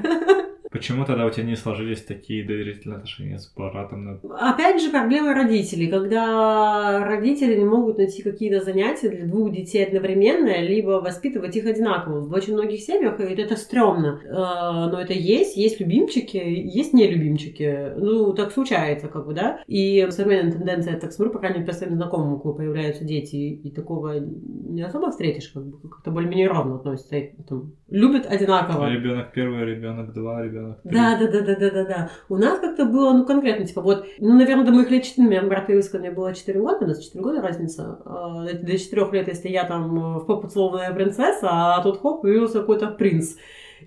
Почему 0.77 1.05
тогда 1.05 1.25
у 1.25 1.31
тебя 1.31 1.43
не 1.43 1.55
сложились 1.55 2.03
такие 2.03 2.45
доверительные 2.45 2.97
отношения 2.97 3.39
с 3.39 3.51
братом? 3.51 4.19
Опять 4.39 4.79
же, 4.79 4.91
проблема 4.91 5.33
родителей. 5.33 5.87
Когда 5.87 7.03
родители 7.03 7.57
не 7.57 7.65
могут 7.65 7.97
найти 7.97 8.21
какие-то 8.21 8.63
занятия 8.63 9.09
для 9.09 9.25
двух 9.25 9.51
детей 9.51 9.83
одновременно, 9.83 10.61
либо 10.61 11.01
воспитывать 11.01 11.55
их 11.55 11.65
одинаково. 11.65 12.19
В 12.19 12.31
очень 12.31 12.53
многих 12.53 12.81
семьях 12.81 13.19
это 13.19 13.55
стрёмно. 13.55 14.21
Э, 14.23 14.91
но 14.91 15.01
это 15.01 15.13
есть. 15.13 15.57
Есть 15.57 15.79
любимчики, 15.79 16.37
есть 16.37 16.93
нелюбимчики. 16.93 17.93
Ну, 17.97 18.33
так 18.33 18.51
случается, 18.51 19.07
как 19.07 19.25
бы, 19.25 19.33
да. 19.33 19.63
И 19.65 20.07
современная 20.11 20.51
тенденция, 20.51 20.99
так 20.99 21.11
смотрю, 21.11 21.33
по 21.33 21.39
крайней 21.39 21.59
мере, 21.59 21.71
по 21.71 21.73
своим 21.75 21.95
знакомым, 21.95 22.33
у 22.33 22.39
кого 22.39 22.53
появляются 22.53 23.03
дети, 23.03 23.35
и 23.35 23.71
такого 23.71 24.19
не 24.19 24.83
особо 24.83 25.09
встретишь, 25.09 25.47
как 25.47 25.65
бы, 25.65 25.89
как-то 25.89 26.11
более-менее 26.11 26.49
равно 26.49 26.75
относятся. 26.75 27.15
Там, 27.49 27.73
любят 27.89 28.27
одинаково. 28.27 28.91
Ребенок 28.91 29.31
первый, 29.33 29.65
ребенок 29.65 30.13
два, 30.13 30.43
ребенок 30.43 30.66
Да, 30.83 31.17
да, 31.19 31.27
да, 31.27 31.41
да, 31.41 31.55
да, 31.55 31.69
да, 31.71 31.83
да. 31.85 32.09
У 32.29 32.37
нас 32.37 32.59
как-то 32.59 32.85
было, 32.85 33.13
ну, 33.13 33.25
конкретно, 33.25 33.65
типа, 33.65 33.81
вот, 33.81 34.05
ну, 34.19 34.37
наверное, 34.37 34.65
до 34.65 34.71
моих 34.71 34.89
лет 34.91 35.03
4, 35.03 35.27
у 35.27 35.29
меня 35.29 35.43
брат 35.43 35.65
появился, 35.65 35.91
когда 35.91 36.07
мне 36.07 36.15
было 36.15 36.33
4 36.33 36.59
года, 36.59 36.85
у 36.85 36.87
нас 36.87 37.03
4 37.03 37.23
года 37.23 37.41
разница. 37.41 37.99
А, 38.05 38.45
до 38.45 38.77
4 38.77 39.11
лет, 39.11 39.27
если 39.27 39.49
я 39.49 39.65
там 39.65 40.19
в 40.19 40.25
попу 40.25 40.47
целованная 40.47 40.93
принцесса, 40.93 41.47
а 41.49 41.81
тут 41.83 42.01
хоп, 42.01 42.21
появился 42.21 42.59
какой-то 42.59 42.87
принц. 42.87 43.35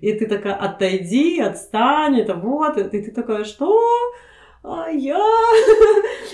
И 0.00 0.12
ты 0.12 0.26
такая, 0.26 0.54
отойди, 0.54 1.40
отстань, 1.40 2.18
это 2.20 2.34
вот, 2.34 2.78
и 2.78 2.84
ты 2.84 3.10
такая, 3.10 3.44
что? 3.44 3.80
А 4.62 4.88
я... 4.90 5.18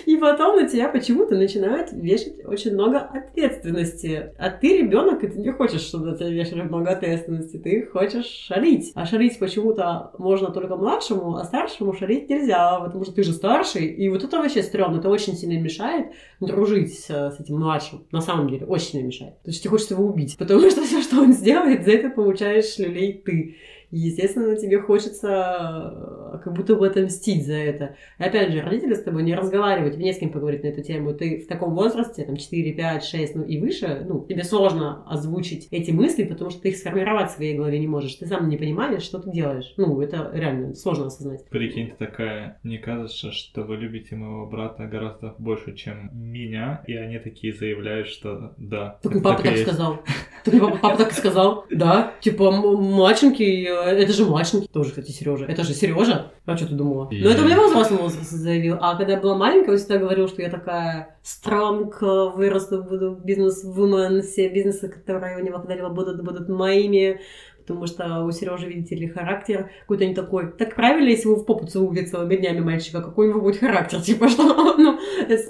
И 0.04 0.16
потом 0.16 0.56
на 0.56 0.68
тебя 0.68 0.88
почему-то 0.88 1.35
начинают 1.35 1.92
вешать 1.92 2.45
очень 2.45 2.75
много 2.75 2.99
ответственности. 2.99 4.33
А 4.38 4.50
ты 4.50 4.78
ребенок, 4.78 5.25
и 5.25 5.28
ты 5.28 5.38
не 5.38 5.52
хочешь, 5.52 5.80
чтобы 5.80 6.06
на 6.06 6.16
тебя 6.16 6.30
вешали 6.30 6.62
много 6.62 6.90
ответственности. 6.90 7.56
Ты 7.56 7.87
хочешь 7.87 8.26
шалить. 8.26 8.92
А 8.95 9.04
шалить 9.04 9.38
почему-то 9.38 10.12
можно 10.18 10.50
только 10.50 10.76
младшему, 10.76 11.37
а 11.37 11.45
старшему 11.45 11.92
шалить 11.92 12.28
нельзя, 12.28 12.78
потому 12.78 13.04
что 13.04 13.14
ты 13.14 13.23
же 13.23 13.33
старший. 13.33 13.87
И 13.87 14.09
вот 14.09 14.23
это 14.23 14.38
вообще 14.38 14.62
стрёмно. 14.62 14.99
Это 14.99 15.09
очень 15.09 15.35
сильно 15.35 15.61
мешает 15.61 16.12
дружить 16.40 16.99
с 16.99 17.37
этим 17.40 17.59
младшим. 17.59 18.06
На 18.12 18.21
самом 18.21 18.49
деле, 18.49 18.66
очень 18.66 18.87
сильно 18.87 19.06
мешает. 19.06 19.42
То 19.42 19.50
есть 19.50 19.62
тебе 19.62 19.71
хочется 19.71 19.95
его 19.95 20.04
убить. 20.04 20.37
Потому 20.38 20.71
что 20.71 20.83
все, 20.85 21.02
что 21.02 21.21
он 21.21 21.33
сделает, 21.33 21.85
за 21.85 21.92
это 21.92 22.11
получаешь 22.11 22.78
люлей 22.78 23.23
ты 23.25 23.56
естественно, 23.90 24.57
тебе 24.57 24.81
хочется 24.81 25.93
э, 26.35 26.38
как 26.43 26.52
будто 26.55 26.75
бы 26.75 26.87
отомстить 26.87 27.47
за 27.47 27.55
это. 27.55 27.97
И 28.19 28.23
опять 28.23 28.52
же, 28.52 28.61
родители 28.61 28.95
с 28.95 29.02
тобой 29.02 29.23
не 29.23 29.35
разговаривают, 29.35 29.95
тебе 29.95 30.05
не 30.05 30.12
с 30.12 30.19
кем 30.19 30.31
поговорить 30.31 30.62
на 30.62 30.69
эту 30.69 30.83
тему. 30.83 31.14
Ты 31.14 31.40
в 31.40 31.47
таком 31.47 31.75
возрасте, 31.75 32.25
там, 32.25 32.37
4, 32.37 32.73
5, 32.73 33.05
6, 33.05 33.35
ну 33.37 33.45
и 33.45 33.61
выше, 33.61 34.05
ну, 34.09 34.25
тебе 34.26 34.45
сложно 34.45 35.05
озвучить 35.07 35.69
эти 35.71 35.90
мысли, 35.90 36.25
потому 36.25 36.50
что 36.50 36.62
ты 36.62 36.71
их 36.71 36.76
сформировать 36.76 37.31
в 37.31 37.35
своей 37.35 37.57
голове 37.57 37.78
не 37.78 37.87
можешь. 37.87 38.14
Ты 38.14 38.26
сам 38.26 38.49
не 38.49 38.57
понимаешь, 38.57 39.02
что 39.02 39.19
ты 39.19 39.31
делаешь. 39.31 39.75
Ну, 39.76 40.00
это 40.00 40.31
реально 40.33 40.75
сложно 40.75 41.07
осознать. 41.07 41.45
Прикинь, 41.49 41.90
ты 41.90 42.07
такая, 42.07 42.59
мне 42.62 42.78
кажется, 42.78 43.33
что 43.33 43.62
вы 43.62 43.76
любите 43.76 44.16
моего 44.16 44.47
брата 44.47 44.87
гораздо 44.87 45.35
больше, 45.38 45.75
чем 45.75 46.11
меня, 46.12 46.83
и 46.87 46.95
они 46.95 47.19
такие 47.19 47.52
заявляют, 47.52 48.09
что 48.09 48.55
да. 48.57 48.99
Так 49.02 49.23
папа 49.23 49.43
так, 49.43 49.52
так 49.52 49.59
сказал. 49.59 49.99
Так 50.45 50.61
папа, 50.61 50.78
папа 50.81 50.97
так 50.99 51.12
сказал, 51.12 51.64
да. 51.71 52.12
Типа, 52.21 52.50
младшенький 52.50 53.66
это 53.88 54.12
же 54.12 54.25
младшенький 54.25 54.69
тоже, 54.69 54.90
кстати, 54.90 55.11
Сережа. 55.11 55.47
Это 55.47 55.64
же 55.64 55.75
Сережа. 55.75 56.33
А 56.45 56.57
что 56.57 56.69
ты 56.69 56.75
думала? 56.75 57.09
И... 57.11 57.23
Ну, 57.23 57.31
это 57.31 57.43
мне 57.43 57.57
во 57.57 57.69
взрослом 57.69 57.99
возрасте 57.99 58.37
заявил. 58.37 58.76
А 58.81 58.97
когда 58.97 59.12
я 59.14 59.21
была 59.21 59.37
маленькая, 59.37 59.73
он 59.73 59.76
всегда 59.78 59.99
говорил, 59.99 60.28
что 60.28 60.43
я 60.43 60.50
такая 60.50 61.19
стронг, 61.23 62.00
вырасту, 62.00 62.83
буду 62.83 63.19
бизнес-вумен, 63.23 64.23
все 64.23 64.49
бизнесы, 64.49 64.88
которые 64.88 65.38
у 65.38 65.45
него 65.45 65.59
когда-либо 65.59 65.88
будут, 65.88 66.23
будут 66.23 66.49
моими 66.49 67.21
потому 67.66 67.87
что 67.87 68.23
у 68.25 68.31
Сережи, 68.31 68.69
видите 68.69 68.95
ли, 68.95 69.09
характер 69.09 69.71
какой-то 69.81 70.07
не 70.07 70.14
такой. 70.14 70.52
Так 70.52 70.76
правильно, 70.76 71.09
если 71.09 71.28
вы 71.28 71.37
в 71.37 71.45
попу 71.45 71.66
целуете 71.66 72.07
целыми 72.07 72.37
днями 72.37 72.61
мальчика, 72.61 73.02
какой 73.02 73.26
у 73.26 73.31
него 73.31 73.40
будет 73.40 73.59
характер? 73.59 74.00
Типа, 74.02 74.28
что, 74.28 74.76
ну, 74.76 74.99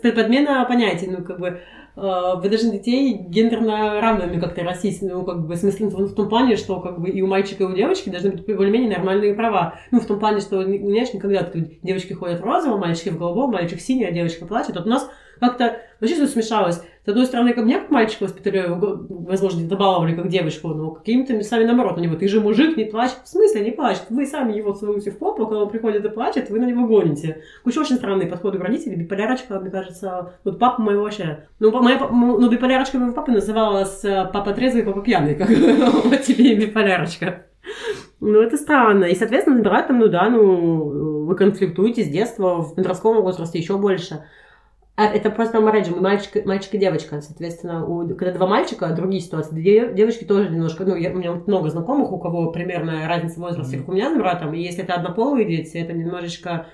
подмена 0.02 0.64
понятий, 0.64 1.08
ну, 1.08 1.22
как 1.22 1.38
бы, 1.38 1.60
вы 1.96 2.48
должны 2.50 2.72
детей 2.72 3.14
гендерно 3.14 4.00
равными 4.02 4.38
как-то 4.38 4.62
растить, 4.62 4.98
ну, 5.00 5.24
как 5.24 5.46
бы, 5.46 5.54
в 5.54 5.56
смысле, 5.56 5.86
в 5.88 6.14
том 6.14 6.28
плане, 6.28 6.56
что, 6.56 6.80
как 6.80 7.00
бы, 7.00 7.08
и 7.08 7.22
у 7.22 7.26
мальчика, 7.26 7.64
и 7.64 7.66
у 7.66 7.72
девочки 7.72 8.10
должны 8.10 8.32
быть 8.32 8.44
более-менее 8.44 8.90
нормальные 8.90 9.34
права. 9.34 9.80
Ну, 9.90 10.00
в 10.00 10.06
том 10.06 10.18
плане, 10.18 10.40
что, 10.40 10.62
знаешь, 10.62 11.14
никогда 11.14 11.50
девочки 11.82 12.12
ходят 12.12 12.40
в 12.40 12.44
розовом, 12.44 12.80
мальчики 12.80 13.08
в 13.08 13.18
голубом, 13.18 13.52
мальчик 13.52 13.80
синий, 13.80 14.04
а 14.04 14.12
девочка 14.12 14.44
плачет. 14.44 14.76
Вот 14.76 14.86
у 14.86 14.90
нас 14.90 15.10
как-то 15.40 15.78
вообще 16.00 16.16
все 16.16 16.26
смешалось. 16.26 16.82
С 17.06 17.08
одной 17.08 17.26
стороны, 17.26 17.52
ко 17.52 17.62
мне 17.62 17.78
как 17.78 17.92
мальчик 17.92 18.20
воспитали, 18.20 18.64
возможно, 18.68 19.60
где-то 19.60 19.76
баловали 19.76 20.16
как 20.16 20.26
девочку, 20.26 20.70
но 20.70 20.90
какими-то 20.90 21.34
местами 21.34 21.62
наоборот, 21.62 21.98
у 21.98 22.00
него, 22.00 22.16
ты 22.16 22.26
же 22.26 22.40
мужик, 22.40 22.76
не 22.76 22.84
плачь. 22.84 23.12
В 23.22 23.28
смысле 23.28 23.60
не 23.60 23.70
плачет? 23.70 24.06
Вы 24.10 24.26
сами 24.26 24.54
его 24.54 24.72
целуете 24.72 25.12
в 25.12 25.18
попу, 25.18 25.46
когда 25.46 25.62
он 25.62 25.68
приходит 25.68 26.04
и 26.04 26.08
плачет, 26.08 26.50
вы 26.50 26.58
на 26.58 26.64
него 26.64 26.84
гоните. 26.88 27.42
Куча 27.62 27.78
очень 27.78 27.94
странные 27.94 28.26
подходы 28.26 28.58
к 28.58 28.60
родителям. 28.60 28.98
Биполярочка, 28.98 29.60
мне 29.60 29.70
кажется, 29.70 30.32
вот 30.42 30.58
папа 30.58 30.82
моего 30.82 31.04
вообще... 31.04 31.46
Ну, 31.60 31.70
моя, 31.80 31.96
ну, 32.10 32.50
биполярочка 32.50 32.98
моего 32.98 33.14
папы 33.14 33.30
называлась 33.30 34.04
э, 34.04 34.28
папа 34.32 34.52
трезвый, 34.52 34.82
папа 34.82 35.00
пьяный, 35.00 35.36
как 35.36 35.46
тебе 36.26 36.56
биполярочка. 36.56 37.46
Ну, 38.18 38.40
это 38.40 38.56
странно. 38.56 39.04
И, 39.04 39.14
соответственно, 39.14 39.58
набирать 39.58 39.86
там, 39.86 40.00
ну 40.00 40.08
да, 40.08 40.28
ну, 40.28 41.24
вы 41.26 41.36
конфликтуете 41.36 42.02
с 42.02 42.08
детства, 42.08 42.62
в 42.62 42.74
подростковом 42.74 43.22
возрасте 43.22 43.60
еще 43.60 43.78
больше. 43.78 44.24
А, 44.96 45.04
это 45.04 45.28
просто 45.30 45.60
мы 45.60 45.70
мальчик, 46.00 46.46
мальчик 46.46 46.74
и 46.74 46.78
девочка, 46.78 47.20
соответственно, 47.20 47.84
у, 47.86 48.08
когда 48.14 48.32
два 48.32 48.46
мальчика, 48.46 48.88
другие 48.94 49.20
ситуации, 49.20 49.54
две 49.54 49.92
девочки 49.92 50.24
тоже 50.24 50.48
немножко, 50.48 50.86
ну, 50.86 50.96
я, 50.96 51.12
у 51.12 51.16
меня 51.16 51.32
много 51.32 51.68
знакомых, 51.68 52.12
у 52.12 52.18
кого 52.18 52.50
примерно 52.50 53.06
разница 53.06 53.34
в 53.34 53.42
возрасте, 53.42 53.76
mm-hmm. 53.76 53.80
как 53.80 53.88
у 53.90 53.92
меня 53.92 54.14
с 54.14 54.16
братом, 54.16 54.54
и 54.54 54.62
если 54.62 54.84
это 54.84 54.94
однополые 54.94 55.46
дети, 55.46 55.76
это 55.76 55.92
немножечко, 55.92 56.68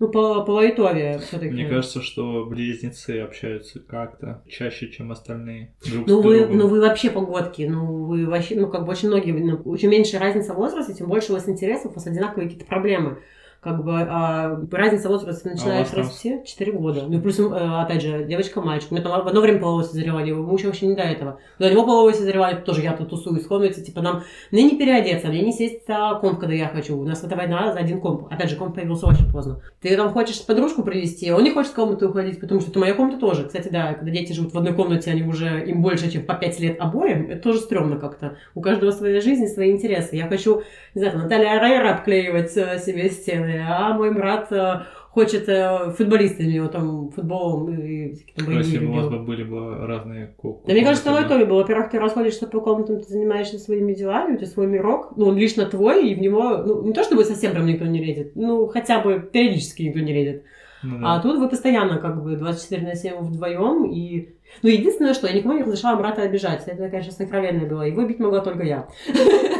ну, 0.00 0.08
по, 0.08 0.42
по 0.42 0.50
лайтове 0.50 1.20
все-таки. 1.20 1.52
Мне 1.52 1.68
кажется, 1.68 2.02
что 2.02 2.46
близнецы 2.46 3.20
общаются 3.20 3.78
как-то 3.78 4.42
чаще, 4.48 4.90
чем 4.90 5.12
остальные. 5.12 5.72
Друг 5.88 6.08
ну, 6.08 6.20
вы, 6.20 6.48
ну, 6.48 6.66
вы 6.66 6.80
вообще 6.80 7.10
погодки, 7.10 7.62
ну, 7.62 8.06
вы 8.06 8.26
вообще, 8.26 8.56
ну, 8.56 8.70
как 8.70 8.86
бы 8.86 8.90
очень 8.90 9.06
многие, 9.06 9.30
ну, 9.30 9.76
чем 9.76 9.90
меньше 9.92 10.18
разница 10.18 10.54
в 10.54 10.56
возрасте, 10.56 10.94
тем 10.94 11.06
больше 11.06 11.30
у 11.30 11.36
вас 11.36 11.48
интересов, 11.48 11.92
у 11.92 11.94
вас 11.94 12.08
одинаковые 12.08 12.48
какие-то 12.48 12.66
проблемы 12.66 13.18
как 13.62 13.84
бы 13.84 13.92
а, 13.96 14.60
разница 14.72 15.08
возраста 15.08 15.48
начинает 15.48 15.86
а 15.92 15.96
расти 15.96 16.40
4 16.44 16.72
года. 16.72 17.04
Ну, 17.06 17.20
плюс, 17.20 17.38
э, 17.38 17.44
опять 17.44 18.02
же, 18.02 18.24
девочка-мальчик. 18.24 18.90
У 18.90 18.94
меня 18.94 19.04
там 19.04 19.24
в 19.24 19.28
одно 19.28 19.40
время 19.40 19.60
половое 19.60 19.84
созревание, 19.84 20.34
у 20.34 20.42
мужа 20.42 20.66
вообще 20.66 20.88
не 20.88 20.96
до 20.96 21.02
этого. 21.02 21.38
До 21.60 21.70
него 21.70 21.86
половое 21.86 22.12
созревание, 22.12 22.60
тоже 22.60 22.82
я 22.82 22.92
тут 22.92 23.10
тусуюсь, 23.10 23.46
комнате, 23.46 23.80
типа, 23.80 24.00
нам 24.02 24.24
мне 24.50 24.64
не 24.64 24.76
переодеться, 24.76 25.28
мне 25.28 25.42
не 25.42 25.52
сесть 25.52 25.86
за 25.86 26.18
комп, 26.20 26.40
когда 26.40 26.56
я 26.56 26.66
хочу. 26.66 26.98
У 26.98 27.04
нас 27.04 27.22
эта 27.22 27.36
война 27.36 27.72
за 27.72 27.78
один 27.78 28.00
комп. 28.00 28.26
Опять 28.32 28.50
же, 28.50 28.56
комп 28.56 28.74
появился 28.74 29.06
очень 29.06 29.30
поздно. 29.30 29.60
Ты 29.80 29.96
там 29.96 30.10
хочешь 30.12 30.44
подружку 30.44 30.82
привести, 30.82 31.30
он 31.30 31.44
не 31.44 31.52
хочет 31.52 31.70
в 31.70 31.76
комнату 31.76 32.08
уходить, 32.08 32.40
потому 32.40 32.60
что 32.60 32.70
это 32.70 32.80
моя 32.80 32.94
комната 32.94 33.20
тоже. 33.20 33.46
Кстати, 33.46 33.68
да, 33.68 33.94
когда 33.94 34.10
дети 34.10 34.32
живут 34.32 34.54
в 34.54 34.58
одной 34.58 34.74
комнате, 34.74 35.12
они 35.12 35.22
уже 35.22 35.64
им 35.64 35.82
больше, 35.82 36.10
чем 36.10 36.24
по 36.24 36.34
5 36.34 36.58
лет 36.58 36.80
обоим, 36.80 37.30
это 37.30 37.40
тоже 37.40 37.60
стрёмно 37.60 37.96
как-то. 37.96 38.38
У 38.56 38.60
каждого 38.60 38.90
своя 38.90 39.20
жизнь, 39.20 39.46
свои 39.46 39.70
интересы. 39.70 40.16
Я 40.16 40.26
хочу, 40.26 40.62
не 40.96 41.02
знаю, 41.02 41.18
Наталья 41.18 41.60
Райера 41.60 41.94
обклеивать 41.94 42.56
э, 42.56 42.80
себе 42.80 43.08
стены, 43.08 43.51
а 43.58 43.94
мой 43.94 44.12
брат 44.14 44.50
э, 44.52 44.82
хочет 45.10 45.48
э, 45.48 45.92
футболистами, 45.96 46.52
его 46.52 46.68
там 46.68 47.10
футболом 47.10 47.68
и 47.74 48.14
там 48.34 48.50
Если 48.58 48.78
бы 48.78 48.92
у 48.92 48.94
вас 48.94 49.08
бы 49.08 49.18
были 49.18 49.44
бы 49.44 49.86
разные 49.86 50.28
кубки. 50.36 50.66
Да 50.66 50.72
мне 50.72 50.84
кажется, 50.84 51.10
это 51.10 51.18
лайтове 51.18 51.44
было. 51.44 51.58
Во-первых, 51.58 51.90
ты 51.90 51.98
расходишься 51.98 52.46
по 52.46 52.60
комнатам, 52.60 53.00
ты 53.00 53.08
занимаешься 53.08 53.58
своими 53.58 53.92
делами, 53.92 54.34
у 54.34 54.36
тебя 54.36 54.46
свой 54.46 54.66
мирок, 54.66 55.12
ну, 55.16 55.26
он 55.26 55.36
лично 55.36 55.66
твой, 55.66 56.08
и 56.08 56.14
в 56.14 56.20
него, 56.20 56.58
ну, 56.58 56.82
не 56.82 56.92
то 56.92 57.02
чтобы 57.02 57.24
совсем 57.24 57.52
прям 57.52 57.66
никто 57.66 57.84
не 57.84 58.02
лезет, 58.02 58.32
ну, 58.34 58.66
хотя 58.66 59.00
бы 59.00 59.20
периодически 59.20 59.82
никто 59.82 60.00
не 60.00 60.12
лезет. 60.12 60.44
Ну, 60.82 60.98
да. 60.98 61.14
А 61.14 61.20
тут 61.20 61.38
вы 61.38 61.48
постоянно 61.48 61.98
как 61.98 62.22
бы 62.22 62.36
24 62.36 62.82
на 62.86 62.94
7 62.94 63.16
вдвоем, 63.18 63.84
и 63.84 64.34
ну, 64.62 64.68
единственное, 64.68 65.14
что 65.14 65.26
я 65.26 65.32
никому 65.32 65.54
не 65.54 65.62
разрешала 65.62 65.96
брата 65.96 66.22
обижать. 66.22 66.64
Это, 66.66 66.88
конечно, 66.88 67.12
сокровенное 67.12 67.66
было. 67.66 67.82
Его 67.82 68.02
бить 68.02 68.18
могла 68.18 68.40
только 68.40 68.64
я. 68.64 68.86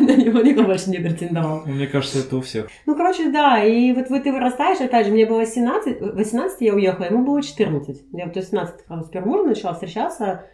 На 0.00 0.14
него 0.14 0.40
никто 0.40 0.64
больше 0.64 0.90
не 0.90 0.98
претендовал. 0.98 1.62
Мне 1.64 1.86
кажется, 1.86 2.18
это 2.18 2.36
у 2.36 2.40
всех. 2.42 2.68
Ну, 2.86 2.94
короче, 2.94 3.30
да. 3.30 3.64
И 3.64 3.92
вот 3.92 4.08
ты 4.08 4.32
вырастаешь, 4.32 4.80
опять 4.80 5.06
же, 5.06 5.12
мне 5.12 5.26
было 5.26 5.46
17, 5.46 6.00
18 6.00 6.60
я 6.60 6.74
уехала, 6.74 7.06
ему 7.06 7.24
было 7.24 7.42
14. 7.42 8.02
Я 8.12 8.26
в 8.26 8.34
18 8.34 8.74
с 8.88 9.08
первым 9.08 9.30
мужем 9.30 9.48
начала 9.48 9.72
встречаться. 9.72 10.44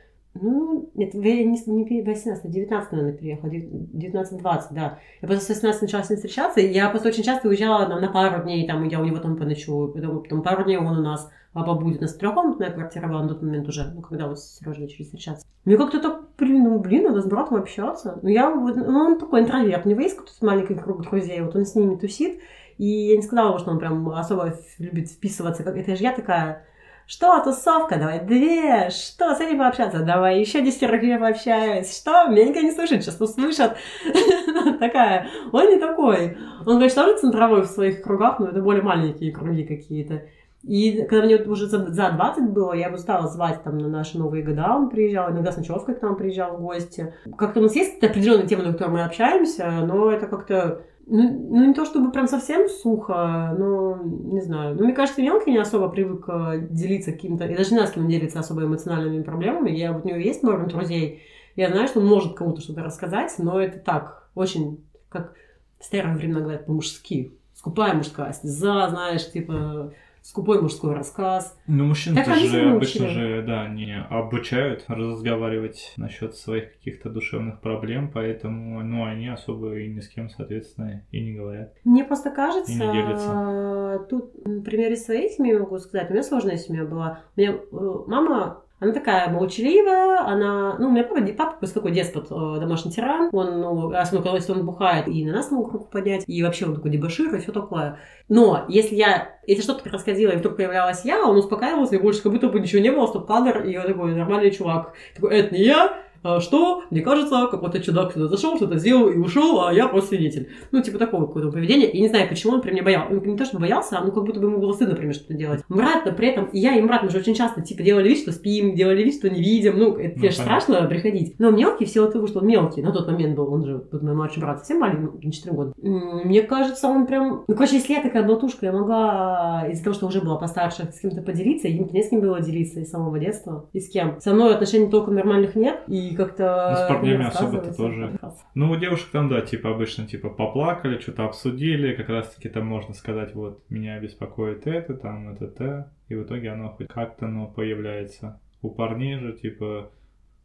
Ну, 0.40 0.90
нет, 0.94 1.14
не, 1.14 1.44
не 1.44 2.02
18, 2.02 2.50
19, 2.50 2.92
наверное, 2.92 3.16
приехала, 3.16 3.50
19-20, 3.50 4.62
да. 4.70 4.98
Я 5.20 5.28
просто 5.28 5.44
с 5.44 5.48
18 5.48 5.82
начала 5.82 6.02
с 6.02 6.10
ним 6.10 6.16
встречаться, 6.16 6.60
и 6.60 6.72
я 6.72 6.88
просто 6.90 7.08
очень 7.08 7.22
часто 7.22 7.48
уезжала 7.48 7.86
на, 7.86 8.00
на 8.00 8.10
пару 8.10 8.42
дней, 8.42 8.66
там, 8.66 8.86
я 8.88 9.00
у 9.00 9.04
него 9.04 9.18
там 9.18 9.36
поночую, 9.36 9.92
потом, 9.92 10.22
потом 10.22 10.42
пару 10.42 10.64
дней 10.64 10.76
он 10.76 10.98
у 10.98 11.02
нас, 11.02 11.30
папа 11.52 11.74
будет. 11.74 11.98
У 11.98 12.02
нас 12.02 12.14
трехкомнатная 12.14 12.70
квартира 12.70 13.08
была 13.08 13.22
на 13.22 13.28
тот 13.28 13.42
момент 13.42 13.68
уже, 13.68 13.90
ну, 13.94 14.00
когда 14.02 14.28
вот 14.28 14.38
с 14.38 14.58
Сережей 14.58 14.82
начали 14.82 15.02
встречаться. 15.02 15.46
Мне 15.64 15.76
как-то 15.76 16.00
так, 16.00 16.22
блин, 16.38 16.64
ну, 16.64 16.78
блин, 16.78 17.04
надо 17.04 17.20
с 17.20 17.26
братом 17.26 17.56
общаться. 17.58 18.18
Ну, 18.22 18.28
я, 18.28 18.50
ну, 18.50 18.66
он 18.66 19.18
такой 19.18 19.40
интроверт, 19.40 19.86
у 19.86 19.88
него 19.88 20.00
есть 20.00 20.16
какой-то 20.16 20.44
маленький 20.44 20.74
круг 20.74 21.02
друзей, 21.02 21.40
вот 21.40 21.54
он 21.56 21.64
с 21.64 21.74
ними 21.74 21.96
тусит, 21.96 22.40
и 22.78 22.86
я 22.86 23.16
не 23.16 23.22
сказала, 23.22 23.58
что 23.58 23.70
он 23.70 23.78
прям 23.78 24.08
особо 24.10 24.54
любит 24.78 25.08
вписываться, 25.08 25.64
как 25.64 25.76
это 25.76 25.96
же 25.96 26.02
я 26.02 26.12
такая 26.12 26.64
Что, 27.08 27.42
тусовка? 27.42 27.98
Давай 27.98 28.22
две. 28.22 28.90
Что, 28.90 29.34
с 29.34 29.40
этим 29.40 29.58
пообщаться? 29.58 30.00
Давай 30.00 30.40
еще 30.40 30.60
десятерых 30.60 31.02
я 31.02 31.18
пообщаюсь. 31.18 31.96
Что? 31.96 32.26
Меня 32.28 32.60
не 32.60 32.70
слышит, 32.70 33.02
сейчас 33.02 33.18
услышат. 33.18 33.78
Такая. 34.78 35.26
Он 35.50 35.70
не 35.70 35.80
такой. 35.80 36.36
Он, 36.66 36.76
конечно, 36.76 37.04
тоже 37.04 37.18
центровой 37.18 37.62
в 37.62 37.66
своих 37.66 38.02
кругах, 38.02 38.40
но 38.40 38.48
это 38.48 38.60
более 38.60 38.82
маленькие 38.82 39.32
круги 39.32 39.64
какие-то. 39.64 40.24
И 40.62 41.06
когда 41.08 41.24
мне 41.24 41.36
уже 41.36 41.66
за 41.66 41.78
20 41.78 42.50
было, 42.50 42.74
я 42.74 42.88
его 42.88 42.98
стала 42.98 43.26
звать 43.26 43.62
там 43.62 43.78
на 43.78 43.88
наши 43.88 44.18
Новые 44.18 44.44
года, 44.44 44.74
он 44.74 44.90
приезжал, 44.90 45.30
иногда 45.30 45.50
с 45.50 45.56
ночевкой 45.56 45.94
к 45.94 46.02
нам 46.02 46.14
приезжал 46.14 46.58
в 46.58 46.60
гости. 46.60 47.14
Как-то 47.38 47.60
у 47.60 47.62
нас 47.62 47.74
есть 47.74 48.04
определенные 48.04 48.46
темы, 48.46 48.64
на 48.64 48.72
которые 48.72 48.96
мы 48.96 49.04
общаемся, 49.04 49.70
но 49.86 50.10
это 50.10 50.26
как-то 50.26 50.82
ну, 51.08 51.48
ну, 51.50 51.66
не 51.66 51.74
то 51.74 51.84
чтобы 51.84 52.12
прям 52.12 52.28
совсем 52.28 52.68
сухо, 52.68 53.54
но 53.58 53.98
не 54.02 54.40
знаю. 54.40 54.76
Ну, 54.76 54.84
мне 54.84 54.94
кажется, 54.94 55.22
мелкий 55.22 55.50
не 55.50 55.58
особо 55.58 55.88
привык 55.88 56.26
делиться 56.70 57.12
каким-то, 57.12 57.46
и 57.46 57.56
даже 57.56 57.74
не 57.74 57.86
с 57.86 57.90
кем 57.90 58.08
делиться 58.08 58.40
особо 58.40 58.64
эмоциональными 58.64 59.22
проблемами. 59.22 59.70
Я 59.70 59.92
вот 59.92 60.04
у 60.04 60.08
него 60.08 60.18
есть 60.18 60.42
много 60.42 60.66
друзей, 60.66 61.22
я 61.56 61.70
знаю, 61.70 61.88
что 61.88 62.00
он 62.00 62.06
может 62.06 62.34
кому-то 62.34 62.60
что-то 62.60 62.84
рассказать, 62.84 63.34
но 63.38 63.60
это 63.60 63.78
так, 63.78 64.28
очень, 64.34 64.84
как 65.08 65.34
в 65.80 65.84
старые 65.84 66.14
времена 66.14 66.40
говорят, 66.40 66.66
по-мужски. 66.66 67.32
Скупая 67.54 67.94
мужская 67.94 68.32
слеза, 68.32 68.88
знаешь, 68.88 69.28
типа 69.32 69.92
скупой 70.28 70.60
мужской 70.60 70.94
рассказ. 70.94 71.58
Ну, 71.66 71.86
мужчины 71.86 72.22
же 72.22 72.70
обычно 72.70 73.08
же, 73.08 73.42
да, 73.46 73.66
не 73.66 73.98
обучают 74.10 74.84
разговаривать 74.86 75.94
насчет 75.96 76.36
своих 76.36 76.74
каких-то 76.74 77.08
душевных 77.08 77.62
проблем, 77.62 78.10
поэтому, 78.12 78.82
ну, 78.82 79.06
они 79.06 79.28
особо 79.28 79.78
и 79.78 79.88
ни 79.88 80.00
с 80.00 80.08
кем, 80.08 80.28
соответственно, 80.28 81.02
и 81.10 81.20
не 81.20 81.32
говорят. 81.32 81.72
Мне 81.84 82.04
просто 82.04 82.30
кажется, 82.30 82.70
и 82.70 82.74
не 82.74 82.92
делятся. 82.92 84.06
тут 84.10 84.46
на 84.46 84.60
примере 84.60 84.96
своей 84.96 85.30
семьи 85.30 85.54
могу 85.54 85.78
сказать, 85.78 86.10
у 86.10 86.12
меня 86.12 86.22
сложная 86.22 86.58
семья 86.58 86.84
была. 86.84 87.20
У 87.34 87.40
меня 87.40 87.52
э, 87.52 88.04
мама 88.06 88.64
она 88.80 88.92
такая 88.92 89.28
молчаливая, 89.28 90.20
она... 90.20 90.76
Ну, 90.78 90.88
у 90.88 90.90
меня 90.92 91.02
папа, 91.02 91.20
папа 91.36 91.58
просто 91.58 91.80
такой 91.80 91.90
деспот, 91.90 92.26
э, 92.30 92.60
домашний 92.60 92.92
тиран. 92.92 93.28
Он, 93.32 93.60
ну, 93.60 93.92
особенно 93.92 94.34
если 94.34 94.52
он 94.52 94.64
бухает, 94.64 95.08
и 95.08 95.24
на 95.24 95.32
нас 95.32 95.50
могут 95.50 95.72
руку 95.72 95.88
поднять, 95.90 96.22
и 96.28 96.42
вообще 96.44 96.66
он 96.66 96.76
такой 96.76 96.92
дебошир 96.92 97.34
и 97.34 97.40
все 97.40 97.50
такое. 97.50 97.98
Но 98.28 98.66
если 98.68 98.94
я... 98.94 99.36
Если 99.48 99.62
что-то 99.62 99.88
происходило, 99.88 100.30
и 100.30 100.36
вдруг 100.36 100.56
появлялась 100.56 101.04
я, 101.04 101.26
он 101.26 101.36
успокаивался, 101.36 101.96
и 101.96 101.98
больше 101.98 102.22
как 102.22 102.32
будто 102.32 102.48
бы 102.48 102.60
ничего 102.60 102.80
не 102.80 102.92
было, 102.92 103.06
стоп-кадр, 103.06 103.64
и 103.64 103.76
он 103.76 103.86
такой 103.86 104.14
нормальный 104.14 104.50
чувак. 104.50 104.94
Такой, 105.14 105.38
это 105.38 105.54
не 105.54 105.64
я, 105.64 105.98
что, 106.40 106.82
мне 106.90 107.00
кажется, 107.00 107.48
какой-то 107.50 107.80
чудак 107.80 108.12
сюда 108.12 108.28
зашел, 108.28 108.56
что-то 108.56 108.78
сделал 108.78 109.08
и 109.08 109.18
ушел, 109.18 109.64
а 109.64 109.72
я 109.72 109.88
просто 109.88 110.10
свидетель. 110.10 110.48
Ну, 110.72 110.82
типа 110.82 110.98
такого 110.98 111.26
какого-то 111.26 111.52
поведения. 111.52 111.90
И 111.90 112.00
не 112.00 112.08
знаю, 112.08 112.28
почему 112.28 112.54
он 112.54 112.60
при 112.60 112.72
мне 112.72 112.82
боялся. 112.82 113.14
Не 113.14 113.36
то, 113.36 113.44
что 113.44 113.58
боялся, 113.58 113.98
а 113.98 114.04
ну 114.04 114.12
как 114.12 114.24
будто 114.24 114.40
бы 114.40 114.46
ему 114.46 114.58
было 114.58 114.72
стыдно, 114.72 114.94
например, 114.94 115.14
что-то 115.14 115.34
делать. 115.34 115.62
Брат, 115.68 116.04
но 116.06 116.12
при 116.12 116.28
этом, 116.28 116.46
и 116.46 116.58
я 116.58 116.74
и 116.74 116.82
брат, 116.82 117.02
мы 117.02 117.10
же 117.10 117.18
очень 117.18 117.34
часто, 117.34 117.62
типа, 117.62 117.82
делали 117.82 118.08
вид, 118.08 118.18
что 118.18 118.32
спим, 118.32 118.74
делали 118.74 119.02
вид, 119.02 119.14
что 119.14 119.30
не 119.30 119.40
видим. 119.40 119.78
Ну, 119.78 119.96
это 119.96 120.14
ну, 120.14 120.20
тебе 120.20 120.30
же 120.30 120.36
страшно 120.36 120.82
приходить. 120.86 121.34
Но 121.38 121.50
мелкий, 121.50 121.84
в 121.84 121.88
силу 121.88 122.10
того, 122.10 122.26
что 122.26 122.40
он 122.40 122.46
мелкий, 122.46 122.82
на 122.82 122.92
тот 122.92 123.06
момент 123.06 123.36
был, 123.36 123.52
он 123.52 123.64
же, 123.64 123.84
вот 123.90 124.02
мой 124.02 124.14
младший 124.14 124.42
брат, 124.42 124.58
совсем 124.58 124.80
маленький, 124.80 125.18
ну, 125.22 125.30
4 125.30 125.54
года. 125.54 125.72
Мне 125.78 126.42
кажется, 126.42 126.88
он 126.88 127.06
прям... 127.06 127.44
Ну, 127.46 127.54
короче, 127.54 127.76
если 127.76 127.94
я 127.94 128.02
такая 128.02 128.26
болтушка, 128.26 128.66
я 128.66 128.72
могла 128.72 129.66
из-за 129.70 129.84
того, 129.84 129.94
что 129.94 130.06
уже 130.06 130.20
была 130.20 130.36
постарше, 130.36 130.88
с 130.92 131.00
кем-то 131.00 131.22
поделиться, 131.22 131.68
им 131.68 131.88
не 131.92 132.02
с 132.02 132.08
кем 132.08 132.20
было 132.20 132.40
делиться 132.40 132.80
из 132.80 132.90
самого 132.90 133.18
детства. 133.18 133.68
И 133.72 133.80
с 133.80 133.88
кем. 133.88 134.20
Со 134.20 134.32
мной 134.32 134.54
отношений 134.54 134.90
толком 134.90 135.14
нормальных 135.14 135.54
нет, 135.54 135.82
и 135.86 136.07
как-то 136.14 136.86
парнями 136.88 137.26
особо-то 137.26 137.74
тоже. 137.74 138.18
Ну, 138.54 138.70
у 138.70 138.76
девушек 138.76 139.08
там, 139.10 139.28
да, 139.28 139.40
типа 139.40 139.70
обычно, 139.70 140.06
типа, 140.06 140.30
поплакали, 140.30 140.98
что-то 140.98 141.24
обсудили, 141.24 141.94
как 141.94 142.08
раз-таки 142.08 142.48
там 142.48 142.66
можно 142.66 142.94
сказать, 142.94 143.34
вот, 143.34 143.62
меня 143.68 143.98
беспокоит 144.00 144.66
это, 144.66 144.94
там, 144.94 145.30
это, 145.30 145.48
то, 145.48 145.92
и 146.08 146.14
в 146.14 146.24
итоге 146.24 146.50
оно 146.50 146.70
хоть 146.70 146.88
как-то, 146.88 147.26
но 147.26 147.46
появляется. 147.46 148.40
У 148.62 148.70
парней 148.70 149.18
же, 149.18 149.32
типа, 149.34 149.90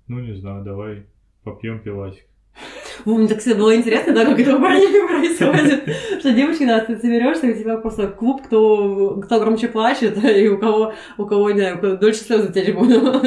ну, 0.07 0.19
не 0.19 0.33
знаю, 0.33 0.63
давай 0.63 1.05
попьем 1.43 1.79
пивасик. 1.79 2.25
Мне 3.05 3.27
так 3.27 3.39
всегда 3.39 3.59
было 3.59 3.75
интересно, 3.75 4.13
да, 4.13 4.25
как 4.25 4.39
это 4.39 4.55
у 4.55 4.61
парней 4.61 5.07
происходит. 5.07 5.83
Что 6.19 6.33
девочки, 6.33 6.65
да, 6.65 6.79
ты 6.79 6.97
соберешься, 6.97 7.47
у 7.47 7.53
тебя 7.53 7.77
просто 7.77 8.07
клуб, 8.07 8.43
кто, 8.43 9.21
кто 9.21 9.39
громче 9.39 9.67
плачет, 9.67 10.23
и 10.23 10.47
у 10.47 10.57
кого, 10.57 10.93
у 11.17 11.25
кого, 11.25 11.51
не 11.51 11.59
знаю, 11.59 11.97
дольше 11.97 12.21
слезы 12.21 12.51
течь 12.51 12.73
будут. 12.73 13.23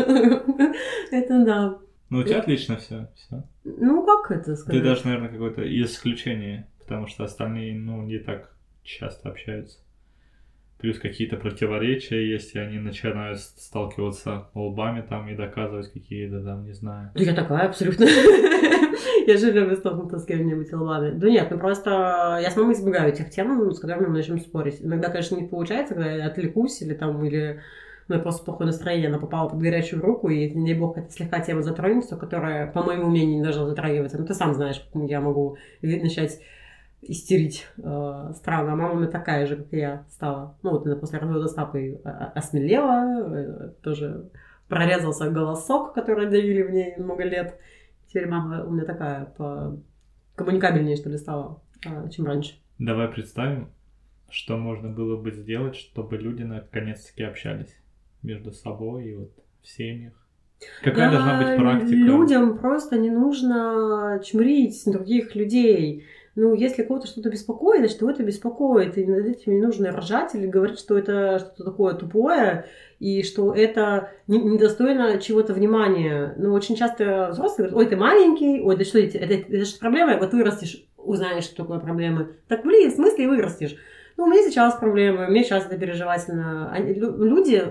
Это 1.10 1.44
да. 1.44 1.78
Ну, 2.08 2.18
у 2.18 2.22
тебя 2.22 2.38
отлично 2.38 2.76
все. 2.76 3.08
все. 3.14 3.42
Ну, 3.64 4.04
как 4.04 4.30
это 4.30 4.54
сказать? 4.54 4.80
Ты 4.80 4.88
даже, 4.88 5.04
наверное, 5.06 5.28
какое-то 5.28 5.62
исключение, 5.82 6.68
потому 6.78 7.06
что 7.06 7.24
остальные, 7.24 7.74
ну, 7.74 8.02
не 8.02 8.18
так 8.18 8.54
часто 8.82 9.28
общаются. 9.28 9.78
Плюс 10.78 10.98
какие-то 10.98 11.36
противоречия 11.36 12.30
есть, 12.30 12.54
и 12.54 12.58
они 12.58 12.78
начинают 12.78 13.40
сталкиваться 13.40 14.48
лбами 14.54 15.00
там 15.00 15.28
и 15.28 15.34
доказывать 15.34 15.90
какие-то 15.90 16.44
там, 16.44 16.64
не 16.64 16.72
знаю. 16.72 17.10
Я 17.14 17.34
такая 17.34 17.68
абсолютно. 17.68 18.04
Я 19.26 19.36
же 19.38 19.50
люблю 19.50 19.74
столкнуться 19.74 20.18
с 20.18 20.24
кем-нибудь 20.26 20.72
лбами. 20.72 21.10
Да 21.10 21.28
нет, 21.28 21.48
ну 21.50 21.58
просто 21.58 22.38
я 22.40 22.48
с 22.48 22.56
мамой 22.56 22.74
избегаю 22.74 23.12
тех 23.12 23.30
тем, 23.30 23.72
с 23.72 23.80
которыми 23.80 24.06
мы 24.06 24.18
начнем 24.18 24.38
спорить. 24.38 24.80
Иногда, 24.80 25.08
конечно, 25.08 25.34
не 25.34 25.48
получается, 25.48 25.94
когда 25.94 26.12
я 26.12 26.26
отвлекусь 26.26 26.80
или 26.82 26.94
там, 26.94 27.24
или 27.24 27.60
у 28.08 28.12
меня 28.12 28.22
просто 28.22 28.44
плохое 28.44 28.66
настроение, 28.66 29.08
она 29.08 29.18
попала 29.18 29.48
под 29.48 29.58
горячую 29.58 30.00
руку, 30.00 30.28
и, 30.28 30.48
не 30.50 30.72
дай 30.72 30.78
бог, 30.78 30.96
это 30.96 31.10
слегка 31.10 31.40
тема 31.40 31.62
затронется, 31.62 32.16
которая, 32.16 32.70
по 32.70 32.82
моему 32.82 33.10
мнению, 33.10 33.38
не 33.38 33.42
должна 33.42 33.66
затрагиваться. 33.66 34.18
Ну, 34.18 34.26
ты 34.26 34.34
сам 34.34 34.54
знаешь, 34.54 34.80
как 34.92 35.02
я 35.10 35.20
могу 35.20 35.56
начать 35.82 36.40
истерить 37.02 37.66
э, 37.78 38.32
странно. 38.34 38.72
А 38.72 38.76
мама 38.76 39.06
такая 39.06 39.46
же, 39.46 39.56
как 39.56 39.72
и 39.72 39.78
я, 39.78 40.04
стала. 40.10 40.56
Ну, 40.62 40.70
вот 40.70 40.86
она 40.86 40.96
после 40.96 41.18
развода 41.18 41.48
с 41.48 41.54
папой 41.54 42.00
осмелела, 42.04 43.34
э, 43.34 43.68
тоже 43.82 44.30
прорезался 44.68 45.30
голосок, 45.30 45.94
который 45.94 46.28
давили 46.28 46.62
в 46.62 46.70
ней 46.70 46.94
много 46.96 47.24
лет. 47.24 47.58
Теперь 48.08 48.28
мама 48.28 48.64
у 48.64 48.70
меня 48.70 48.84
такая 48.84 49.26
по 49.26 49.78
коммуникабельнее, 50.36 50.96
что 50.96 51.10
ли, 51.10 51.18
стала, 51.18 51.60
э, 51.84 52.08
чем 52.10 52.26
раньше. 52.26 52.54
Давай 52.78 53.08
представим, 53.08 53.70
что 54.30 54.56
можно 54.56 54.88
было 54.90 55.20
бы 55.20 55.32
сделать, 55.32 55.76
чтобы 55.76 56.16
люди 56.18 56.42
наконец-таки 56.42 57.22
общались 57.22 57.74
между 58.26 58.52
собой 58.52 59.06
и 59.06 59.14
вот 59.14 59.32
в 59.62 59.68
семьях? 59.68 60.12
Какая 60.82 61.10
да, 61.10 61.16
должна 61.16 61.38
быть 61.38 61.56
практика? 61.56 61.96
Людям 61.96 62.58
просто 62.58 62.98
не 62.98 63.10
нужно 63.10 64.20
чмрить 64.24 64.82
других 64.86 65.34
людей. 65.34 66.04
Ну, 66.34 66.54
если 66.54 66.82
кого-то 66.82 67.06
что-то 67.06 67.30
беспокоит, 67.30 67.80
значит, 67.80 68.00
его 68.00 68.10
это 68.10 68.22
беспокоит. 68.22 68.98
И 68.98 69.06
над 69.06 69.26
этим 69.26 69.54
не 69.54 69.60
нужно 69.60 69.90
ржать 69.90 70.34
или 70.34 70.46
говорить, 70.46 70.78
что 70.78 70.98
это 70.98 71.38
что-то 71.38 71.64
такое 71.64 71.94
тупое, 71.94 72.66
и 72.98 73.22
что 73.22 73.54
это 73.54 74.10
недостойно 74.26 75.18
чего-то 75.18 75.54
внимания. 75.54 76.34
Ну, 76.36 76.52
очень 76.52 76.76
часто 76.76 77.28
взрослые 77.32 77.70
говорят, 77.70 77.86
ой, 77.86 77.90
ты 77.90 77.96
маленький, 77.96 78.60
ой, 78.60 78.76
да 78.76 78.84
что 78.84 78.98
это, 78.98 79.16
это, 79.18 79.34
это 79.34 79.64
же 79.64 79.78
проблема, 79.78 80.18
вот 80.18 80.32
вырастешь, 80.32 80.86
узнаешь, 80.98 81.44
что 81.44 81.56
такое 81.56 81.78
проблема. 81.78 82.28
Так, 82.48 82.64
блин, 82.64 82.90
в 82.90 82.94
смысле 82.94 83.28
вырастешь? 83.28 83.76
Ну, 84.18 84.24
у 84.24 84.26
меня 84.26 84.42
сейчас 84.42 84.76
проблемы, 84.76 85.28
мне 85.28 85.42
сейчас 85.42 85.66
это 85.66 85.78
переживательно. 85.78 86.74
Люди 86.78 87.64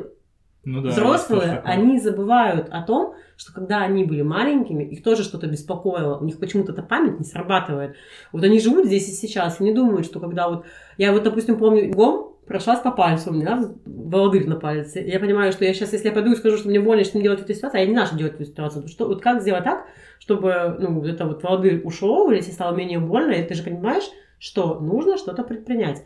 ну, 0.65 0.81
да, 0.81 0.89
Взрослые, 0.89 1.61
они 1.63 1.99
забывают 1.99 2.69
о 2.71 2.81
том, 2.81 3.15
что 3.37 3.53
когда 3.53 3.81
они 3.81 4.03
были 4.03 4.23
маленькими, 4.23 4.83
их 4.83 5.03
тоже 5.03 5.23
что-то 5.23 5.47
беспокоило, 5.47 6.17
у 6.17 6.25
них 6.25 6.39
почему-то 6.39 6.71
эта 6.71 6.81
память 6.81 7.19
не 7.19 7.25
срабатывает. 7.25 7.95
Вот 8.31 8.43
они 8.43 8.59
живут 8.59 8.87
здесь 8.87 9.07
и 9.07 9.11
сейчас, 9.11 9.61
и 9.61 9.63
не 9.63 9.73
думают, 9.73 10.05
что 10.05 10.19
когда 10.19 10.49
вот... 10.49 10.65
Я 10.97 11.11
вот, 11.11 11.23
допустим, 11.23 11.57
помню, 11.57 11.91
гом 11.91 12.35
прошлась 12.47 12.79
по 12.79 12.91
пальцу, 12.91 13.29
у 13.29 13.33
меня 13.33 13.69
волдырь 13.85 14.47
на 14.47 14.55
пальце. 14.55 15.01
Я 15.01 15.19
понимаю, 15.19 15.51
что 15.51 15.65
я 15.65 15.73
сейчас, 15.73 15.93
если 15.93 16.07
я 16.07 16.13
пойду 16.13 16.31
и 16.31 16.35
скажу, 16.35 16.57
что 16.57 16.69
мне 16.69 16.79
больно, 16.79 17.03
что 17.03 17.17
мне 17.17 17.23
делать 17.23 17.41
в 17.41 17.43
этой 17.43 17.55
ситуации, 17.55 17.77
а 17.77 17.81
я 17.81 17.87
не 17.87 17.93
знаю, 17.93 18.07
что 18.07 18.17
делать 18.17 18.33
в 18.33 18.35
этой 18.35 18.47
ситуации. 18.47 18.87
Что, 18.87 19.07
вот 19.07 19.21
как 19.21 19.41
сделать 19.41 19.63
так, 19.63 19.85
чтобы 20.19 20.77
ну, 20.79 21.03
это 21.03 21.25
вот 21.25 21.43
волдырь 21.43 21.81
ушел, 21.83 22.29
или 22.29 22.37
если 22.37 22.51
стало 22.51 22.75
менее 22.75 22.99
больно, 22.99 23.31
и 23.31 23.43
ты 23.43 23.53
же 23.53 23.63
понимаешь, 23.63 24.05
что 24.39 24.79
нужно 24.79 25.17
что-то 25.17 25.43
предпринять. 25.43 26.03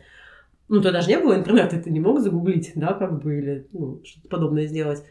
Ну, 0.69 0.81
тогда 0.81 1.01
же 1.01 1.09
не 1.09 1.17
было 1.17 1.35
интернета, 1.35 1.81
ты 1.81 1.89
не 1.89 1.99
мог 1.99 2.19
загуглить, 2.19 2.71
да, 2.75 2.93
как 2.93 3.21
бы, 3.21 3.39
или 3.39 3.67
ну, 3.73 4.01
что-то 4.05 4.29
подобное 4.29 4.67
сделать. 4.67 5.03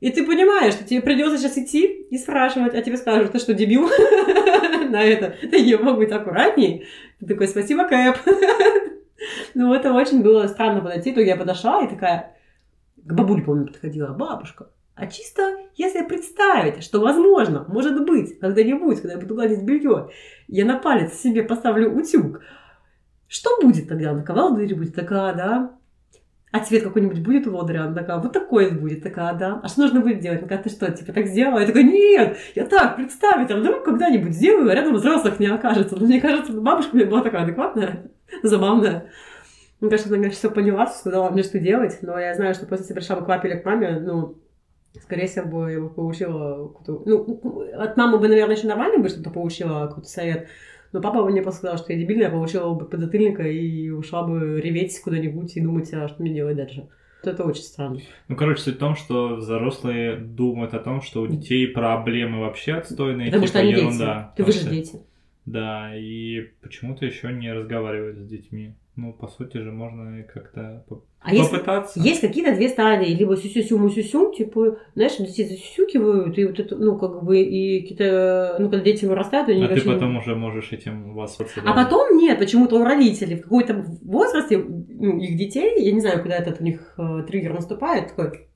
И 0.00 0.10
ты 0.10 0.26
понимаешь, 0.26 0.74
что 0.74 0.84
тебе 0.84 1.00
придется 1.00 1.38
сейчас 1.38 1.56
идти 1.56 1.86
и 1.86 2.18
спрашивать, 2.18 2.74
а 2.74 2.82
тебе 2.82 2.96
скажут, 2.96 3.32
ты 3.32 3.38
что, 3.38 3.54
дебил 3.54 3.82
на 4.90 5.02
это? 5.02 5.36
Ты 5.40 5.64
не 5.64 5.76
мог 5.76 5.96
быть 5.98 6.12
аккуратней. 6.12 6.86
Ты 7.20 7.26
такой, 7.26 7.48
спасибо, 7.48 7.88
Кэп. 7.88 8.16
ну, 9.54 9.72
это 9.72 9.92
очень 9.92 10.22
было 10.22 10.46
странно 10.48 10.80
подойти. 10.80 11.12
То 11.12 11.20
я 11.20 11.36
подошла 11.36 11.82
и 11.82 11.88
такая, 11.88 12.36
к 12.96 13.12
бабуле, 13.12 13.42
помню, 13.42 13.66
подходила, 13.66 14.08
бабушка, 14.08 14.70
а 14.94 15.06
чисто 15.06 15.56
если 15.76 16.02
представить, 16.02 16.82
что 16.82 17.00
возможно, 17.00 17.66
может 17.68 18.02
быть, 18.06 18.38
когда-нибудь, 18.38 19.00
когда 19.00 19.12
я 19.12 19.20
буду 19.20 19.34
гладить 19.34 19.62
белье, 19.62 20.08
я 20.48 20.64
на 20.64 20.78
палец 20.78 21.14
себе 21.14 21.42
поставлю 21.42 21.94
утюг, 21.94 22.40
что 23.28 23.50
будет 23.60 23.88
тогда? 23.88 24.12
На 24.12 24.22
ковал 24.22 24.54
дверь 24.54 24.74
будет 24.74 24.94
такая, 24.94 25.34
да? 25.34 25.76
А 26.52 26.60
цвет 26.60 26.84
какой-нибудь 26.84 27.20
будет 27.20 27.46
у 27.46 27.54
лодыря? 27.54 27.84
Она 27.84 27.94
такая, 27.94 28.18
вот 28.18 28.32
такой 28.32 28.70
будет, 28.70 29.02
такая, 29.02 29.34
да. 29.34 29.60
А 29.62 29.68
что 29.68 29.82
нужно 29.82 30.00
будет 30.00 30.20
делать? 30.20 30.38
Она 30.38 30.48
такая, 30.48 30.62
ты 30.62 30.70
что, 30.70 30.90
типа 30.90 31.12
так 31.12 31.26
сделала? 31.26 31.58
Я 31.58 31.66
такая, 31.66 31.82
нет, 31.82 32.36
я 32.54 32.64
так, 32.64 32.96
представить, 32.96 33.50
а 33.50 33.56
вдруг 33.56 33.84
когда-нибудь 33.84 34.32
сделаю, 34.32 34.70
а 34.70 34.74
рядом 34.74 34.94
взрослых 34.94 35.38
не 35.38 35.46
окажется. 35.46 35.96
Но 35.96 36.06
мне 36.06 36.20
кажется, 36.20 36.52
бабушка 36.52 36.94
у 36.94 36.96
меня 36.96 37.06
была 37.06 37.22
такая 37.22 37.42
адекватная, 37.42 38.10
забавная. 38.42 39.10
Мне 39.80 39.90
кажется, 39.90 40.08
она, 40.08 40.22
конечно, 40.22 40.38
все 40.38 40.50
поняла, 40.50 40.86
сказала 40.86 41.30
мне, 41.30 41.42
что 41.42 41.58
делать, 41.58 41.98
но 42.00 42.18
я 42.18 42.34
знаю, 42.34 42.54
что 42.54 42.64
после 42.64 42.94
пришла 42.94 43.16
бы 43.16 43.24
к 43.24 43.26
папе 43.26 43.48
или 43.48 43.58
к 43.58 43.64
маме, 43.64 44.00
ну, 44.00 44.38
скорее 45.02 45.26
всего, 45.26 45.68
я 45.68 45.80
бы 45.80 45.90
получила. 45.90 46.72
Ну, 46.86 47.68
от 47.76 47.96
мамы 47.96 48.18
бы, 48.18 48.28
наверное, 48.28 48.56
еще 48.56 48.66
нормально 48.66 49.02
бы 49.02 49.08
что-то 49.08 49.30
получила, 49.30 49.88
какой-то 49.88 50.08
совет, 50.08 50.48
но 50.92 51.00
папа 51.00 51.24
мне 51.28 51.42
просто 51.42 51.58
сказал, 51.58 51.78
что 51.78 51.92
я 51.92 51.98
дебильная, 51.98 52.30
получила 52.30 52.72
бы 52.74 52.86
подзатыльника 52.86 53.42
и 53.42 53.90
ушла 53.90 54.22
бы 54.22 54.60
реветь 54.60 55.00
куда-нибудь 55.00 55.56
и 55.56 55.60
думать, 55.60 55.92
а 55.92 56.08
что 56.08 56.22
мне 56.22 56.32
делать 56.34 56.56
дальше. 56.56 56.88
Это 57.22 57.44
очень 57.44 57.62
странно. 57.62 58.00
Ну, 58.28 58.36
короче, 58.36 58.60
суть 58.60 58.76
в 58.76 58.78
том, 58.78 58.94
что 58.94 59.36
взрослые 59.36 60.16
думают 60.16 60.74
о 60.74 60.78
том, 60.78 61.00
что 61.00 61.22
у 61.22 61.26
детей 61.26 61.66
проблемы 61.66 62.40
вообще 62.40 62.74
отстойные, 62.74 63.26
Потому 63.26 63.46
типа 63.46 63.58
что 63.58 63.58
они 63.60 63.72
ерунда. 63.72 64.32
дети. 64.36 64.36
Ты 64.36 64.44
вы 64.44 64.52
же 64.52 64.70
дети. 64.70 65.00
Да, 65.44 65.96
и 65.96 66.40
почему-то 66.60 67.04
еще 67.06 67.32
не 67.32 67.52
разговаривают 67.52 68.18
с 68.18 68.26
детьми. 68.26 68.74
Ну, 68.96 69.12
по 69.12 69.28
сути 69.28 69.58
же, 69.58 69.72
можно 69.72 70.22
как-то 70.22 70.84
А 71.20 71.34
есть, 71.34 71.50
попытаться. 71.50 72.00
есть 72.00 72.22
какие-то 72.22 72.54
две 72.54 72.68
стадии, 72.70 73.12
либо 73.14 73.36
сюсю 73.36 73.76
му 73.78 73.90
сюсю 73.90 74.32
типа, 74.32 74.78
знаешь, 74.94 75.18
детей 75.18 75.44
засюсюкивают, 75.44 76.38
и 76.38 76.46
вот 76.46 76.58
это, 76.58 76.76
ну, 76.76 76.98
как 76.98 77.22
бы, 77.22 77.38
и 77.40 77.82
какие-то, 77.82 78.56
ну, 78.58 78.70
когда 78.70 78.82
дети 78.84 79.04
вырастают, 79.04 79.50
они 79.50 79.64
А 79.64 79.68
ты 79.68 79.74
вообще 79.74 79.88
не- 79.88 79.94
потом 79.94 80.16
уже 80.16 80.34
можешь 80.34 80.72
этим 80.72 81.12
воспользоваться. 81.14 81.70
А 81.70 81.74
потом 81.74 82.16
нет, 82.16 82.38
почему-то 82.38 82.76
у 82.76 82.84
родителей 82.84 83.36
в 83.36 83.42
какой-то 83.42 83.84
возрасте, 84.02 84.58
ну, 84.58 85.18
их 85.18 85.36
детей, 85.36 85.74
я 85.84 85.92
не 85.92 86.00
знаю, 86.00 86.20
когда 86.22 86.36
этот 86.36 86.60
у 86.62 86.64
них 86.64 86.94
э, 86.96 87.22
триггер 87.28 87.52
наступает, 87.52 88.08
такой, 88.08 88.48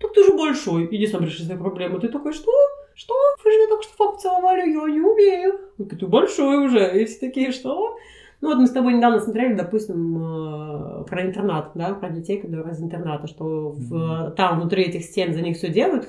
так 0.00 0.12
ты 0.12 0.24
же 0.24 0.36
большой, 0.36 0.88
иди 0.90 1.06
сам 1.06 1.22
реши 1.24 1.44
свои 1.44 1.56
проблемы. 1.56 2.00
Ты 2.00 2.08
такой, 2.08 2.32
что? 2.32 2.50
Что? 2.96 3.14
Вы 3.44 3.52
же 3.52 3.58
меня 3.58 3.68
только 3.68 3.84
что 3.84 3.96
папу 3.96 4.18
целовали, 4.18 4.60
я 4.60 4.66
не 4.66 5.00
умею. 5.00 5.60
Ты 5.78 6.06
большой 6.06 6.64
уже. 6.66 7.00
И 7.00 7.04
все 7.04 7.18
такие, 7.20 7.52
что? 7.52 7.96
Ну 8.40 8.48
вот 8.48 8.58
мы 8.58 8.66
с 8.66 8.70
тобой 8.70 8.92
недавно 8.94 9.20
смотрели, 9.20 9.54
допустим, 9.54 10.18
э, 10.18 11.04
про 11.04 11.22
интернат, 11.26 11.70
да, 11.74 11.94
про 11.94 12.10
детей, 12.10 12.38
которые 12.40 12.72
из 12.72 12.82
интерната, 12.82 13.26
что 13.26 13.70
в- 13.70 14.32
там 14.36 14.60
внутри 14.60 14.84
этих 14.84 15.04
стен 15.04 15.32
за 15.32 15.40
них 15.40 15.56
все 15.56 15.68
делают, 15.68 16.08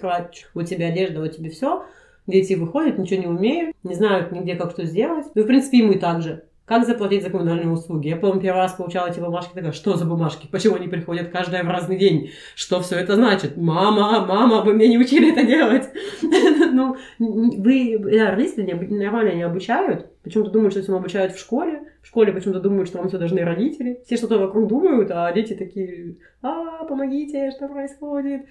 у 0.53 0.61
тебя 0.63 0.87
одежда, 0.87 1.21
у 1.21 1.27
тебя 1.27 1.49
все, 1.49 1.85
дети 2.27 2.53
выходят, 2.53 2.97
ничего 2.97 3.21
не 3.21 3.27
умеют, 3.27 3.75
не 3.83 3.95
знают 3.95 4.31
нигде, 4.31 4.55
как 4.55 4.71
что 4.71 4.83
сделать. 4.85 5.25
Ну, 5.35 5.43
в 5.43 5.47
принципе, 5.47 5.77
и 5.77 5.83
мы 5.83 5.95
также. 5.95 6.43
Как 6.65 6.85
заплатить 6.85 7.23
за 7.23 7.29
коммунальные 7.29 7.69
услуги? 7.69 8.09
Я, 8.09 8.17
помню, 8.17 8.41
первый 8.41 8.57
раз 8.57 8.73
получала 8.73 9.07
эти 9.07 9.21
бумажки, 9.21 9.53
такая, 9.53 9.71
что 9.71 9.95
за 9.95 10.03
бумажки? 10.03 10.49
Почему 10.51 10.75
они 10.75 10.89
приходят 10.89 11.29
каждая 11.29 11.63
в 11.63 11.69
разный 11.69 11.97
день? 11.97 12.31
Что 12.55 12.81
все 12.81 12.97
это 12.97 13.15
значит? 13.15 13.55
Мама, 13.55 14.25
мама, 14.25 14.61
вы 14.63 14.73
меня 14.73 14.89
не 14.89 14.97
учили 14.97 15.31
это 15.31 15.47
делать. 15.47 15.85
Ну, 16.73 16.97
вы, 17.19 17.97
родители 17.97 18.71
нормально 18.93 19.33
не 19.33 19.43
обучают. 19.43 20.11
Почему-то 20.23 20.51
думают, 20.51 20.73
что 20.73 20.83
всему 20.83 20.97
обучают 20.97 21.33
в 21.33 21.39
школе. 21.39 21.83
В 22.07 22.09
школе 22.09 22.31
почему-то 22.31 22.61
думают, 22.61 22.87
что 22.87 22.99
вам 22.99 23.09
все 23.09 23.17
должны 23.17 23.43
родители. 23.43 24.01
Все 24.05 24.15
что-то 24.15 24.39
вокруг 24.39 24.69
думают, 24.69 25.11
а 25.11 25.29
дети 25.33 25.55
такие, 25.55 26.15
а, 26.41 26.85
помогите, 26.85 27.51
что 27.51 27.67
происходит? 27.67 28.45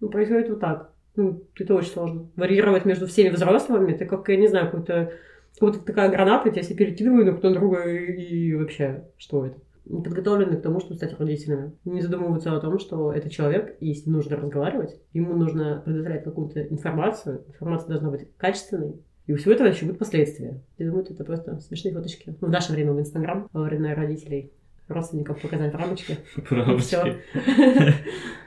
Ну, 0.00 0.08
происходит 0.08 0.48
вот 0.48 0.60
так. 0.60 0.90
Ну, 1.14 1.42
это 1.54 1.74
очень 1.74 1.90
сложно. 1.90 2.30
Варьировать 2.34 2.86
между 2.86 3.06
всеми 3.06 3.28
взрослыми, 3.28 3.92
ты 3.92 4.06
как, 4.06 4.26
я 4.30 4.38
не 4.38 4.48
знаю, 4.48 4.70
какой-то 4.70 5.12
вот 5.60 5.84
такая 5.84 6.08
граната, 6.08 6.48
тебя 6.48 6.62
все 6.62 6.74
перекидывают 6.74 7.26
друг 7.26 7.42
на 7.42 7.52
друга, 7.52 7.82
и 7.90 8.54
вообще, 8.54 9.04
что 9.18 9.44
это? 9.44 9.58
Не 9.84 10.02
подготовлены 10.02 10.56
к 10.56 10.62
тому, 10.62 10.80
чтобы 10.80 10.94
стать 10.94 11.20
родителями. 11.20 11.72
Не 11.84 12.00
задумываются 12.00 12.56
о 12.56 12.60
том, 12.60 12.78
что 12.78 13.12
это 13.12 13.28
человек, 13.28 13.76
и 13.80 13.92
с 13.92 14.06
ним 14.06 14.14
нужно 14.16 14.38
разговаривать, 14.38 14.98
ему 15.12 15.34
нужно 15.34 15.82
предоставлять 15.84 16.24
какую-то 16.24 16.62
информацию, 16.62 17.44
информация 17.48 17.88
должна 17.88 18.10
быть 18.10 18.34
качественной, 18.38 18.94
и 19.26 19.32
у 19.32 19.36
всего 19.36 19.52
этого 19.52 19.68
еще 19.68 19.86
будут 19.86 19.98
последствия. 19.98 20.60
Я 20.78 20.86
думаю, 20.86 21.06
это 21.08 21.24
просто 21.24 21.58
смешные 21.60 21.94
фоточки. 21.94 22.36
Ну, 22.40 22.48
в 22.48 22.50
наше 22.50 22.72
время 22.72 22.92
в 22.92 23.00
Инстаграм 23.00 23.48
во 23.52 23.62
время 23.62 23.94
родителей 23.94 24.52
родственникам 24.88 25.36
показать 25.40 25.72
в 25.72 25.76
рамочке. 25.76 26.18
Рамочки. 26.50 26.86
всё. 26.86 27.04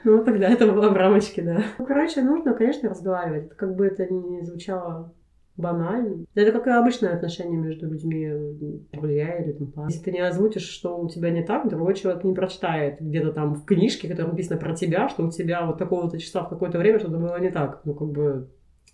Ну, 0.04 0.24
тогда 0.24 0.48
это 0.48 0.70
было 0.70 0.88
в 0.90 0.94
рамочке, 0.94 1.42
да. 1.42 1.62
Ну, 1.78 1.84
короче, 1.84 2.22
нужно, 2.22 2.54
конечно, 2.54 2.88
разговаривать. 2.88 3.50
Как 3.56 3.74
бы 3.74 3.86
это 3.86 4.06
ни 4.06 4.42
звучало 4.42 5.12
банально. 5.56 6.24
Это 6.36 6.52
как 6.52 6.68
и 6.68 6.70
обычное 6.70 7.14
отношение 7.14 7.58
между 7.58 7.88
людьми, 7.88 8.30
друзья 8.92 9.38
или 9.42 9.52
там. 9.52 9.88
Если 9.88 10.04
ты 10.04 10.12
не 10.12 10.20
озвучишь, 10.20 10.68
что 10.68 10.96
у 10.96 11.08
тебя 11.08 11.30
не 11.30 11.42
так, 11.42 11.68
другой 11.68 11.94
человек 11.94 12.22
не 12.22 12.32
прочитает 12.32 13.00
где-то 13.00 13.32
там 13.32 13.56
в 13.56 13.64
книжке, 13.64 14.08
которая 14.08 14.30
написана 14.30 14.60
про 14.60 14.74
тебя, 14.74 15.08
что 15.08 15.26
у 15.26 15.30
тебя 15.30 15.66
вот 15.66 15.78
такого-то 15.78 16.18
числа 16.18 16.44
в 16.44 16.48
какое-то 16.48 16.78
время 16.78 17.00
что-то 17.00 17.18
было 17.18 17.38
не 17.40 17.50
так. 17.50 17.80
Ну, 17.84 17.94
как 17.94 18.08
бы, 18.08 18.48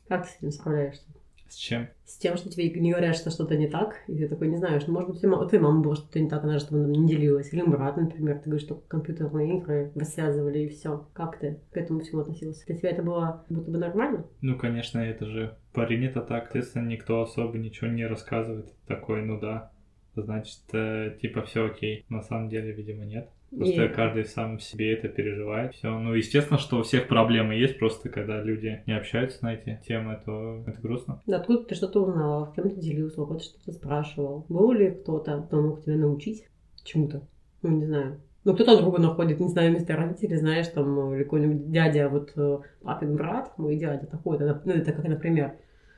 как 0.09 0.25
ты 0.25 0.33
с 0.33 0.37
этим 0.39 0.51
справляешься? 0.51 1.05
С 1.49 1.57
чем? 1.57 1.89
С 2.05 2.17
тем, 2.19 2.37
что 2.37 2.51
тебе 2.51 2.69
не 2.81 2.91
говорят, 2.91 3.17
что 3.17 3.31
что-то 3.31 3.57
не 3.57 3.69
так, 3.69 4.03
и 4.09 4.17
ты 4.17 4.29
такой 4.29 4.49
не 4.49 4.57
знаешь. 4.57 4.87
Ну, 4.87 4.95
может 4.95 5.11
быть, 5.11 5.25
у 5.25 5.47
твоей 5.47 5.63
мамы 5.63 5.83
было 5.83 5.95
что-то 5.97 6.21
не 6.21 6.29
так, 6.29 6.45
она 6.45 6.59
же 6.59 6.67
тобой 6.67 6.87
не 6.87 7.07
делилась. 7.07 7.53
Или 7.53 7.63
брат, 7.63 7.97
например, 7.97 8.39
ты 8.39 8.51
говоришь, 8.51 8.67
что 8.67 8.75
компьютерные 8.75 9.59
игры 9.59 9.93
рассвязывали 9.95 10.61
и 10.61 10.69
все. 10.69 11.07
Как 11.13 11.39
ты 11.39 11.61
к 11.73 11.77
этому 11.77 12.01
всему 12.01 12.23
относился? 12.23 12.67
Для 12.67 12.77
тебя 12.77 12.91
это 12.91 13.03
было 13.03 13.45
будто 13.49 13.71
бы 13.71 13.79
нормально? 13.79 14.27
Ну, 14.41 14.59
конечно, 14.59 14.99
это 14.99 15.27
же 15.27 15.57
принято 15.73 16.21
так. 16.21 16.55
Естественно, 16.55 16.89
никто 16.89 17.23
особо 17.23 17.59
ничего 17.59 17.91
не 17.91 18.07
рассказывает. 18.07 18.73
Такой, 18.87 19.23
ну 19.23 19.39
да, 19.39 19.73
значит, 20.17 20.63
э, 20.73 21.17
типа 21.21 21.43
все 21.43 21.67
окей. 21.67 22.05
На 22.09 22.23
самом 22.23 22.49
деле, 22.49 22.73
видимо, 22.73 23.05
нет. 23.05 23.29
Просто 23.57 23.85
И- 23.85 23.89
каждый 23.89 24.25
сам 24.25 24.59
себе 24.59 24.95
это 24.95 25.09
переживает. 25.09 25.75
Все. 25.75 25.97
Ну, 25.99 26.15
естественно, 26.15 26.59
что 26.59 26.79
у 26.79 26.83
всех 26.83 27.09
проблемы 27.09 27.55
есть, 27.55 27.79
просто 27.79 28.09
когда 28.09 28.43
люди 28.43 28.83
не 28.87 28.97
общаются 28.97 29.45
на 29.45 29.55
эти 29.55 29.81
темы, 29.87 30.21
то 30.25 30.65
это 30.67 30.81
грустно. 30.81 31.23
Да 31.27 31.37
Откуда 31.37 31.65
ты 31.65 31.75
что-то 31.75 32.03
узнала, 32.05 32.47
в 32.47 32.55
кем 32.55 32.71
ты 32.71 32.81
делился, 32.81 33.23
у 33.23 33.27
кого-то 33.27 33.45
что-то 33.45 33.73
спрашивал? 33.73 34.47
Был 34.49 34.73
ли 34.73 34.91
кто-то, 34.91 35.43
кто 35.43 35.61
мог 35.61 35.83
тебя 35.85 35.97
научить 35.97 36.49
чему-то? 36.85 37.23
Ну, 37.63 37.71
не 37.71 37.87
знаю. 37.87 38.21
Ну, 38.45 38.55
кто-то 38.55 38.77
друга 38.77 39.01
находит, 39.01 39.41
не 39.41 39.49
знаю, 39.49 39.71
вместо 39.71 39.97
родителей, 39.97 40.37
знаешь, 40.37 40.69
там, 40.69 41.15
или 41.15 41.23
какой-нибудь 41.23 41.71
дядя, 41.71 42.11
вот 42.11 42.33
э, 42.37 42.59
папин 42.83 43.17
брат, 43.17 43.57
мой 43.57 43.77
дядя 43.77 44.07
такой, 44.07 44.39
ну, 44.39 44.73
это 44.73 44.93
как, 44.93 45.07
например, 45.07 45.55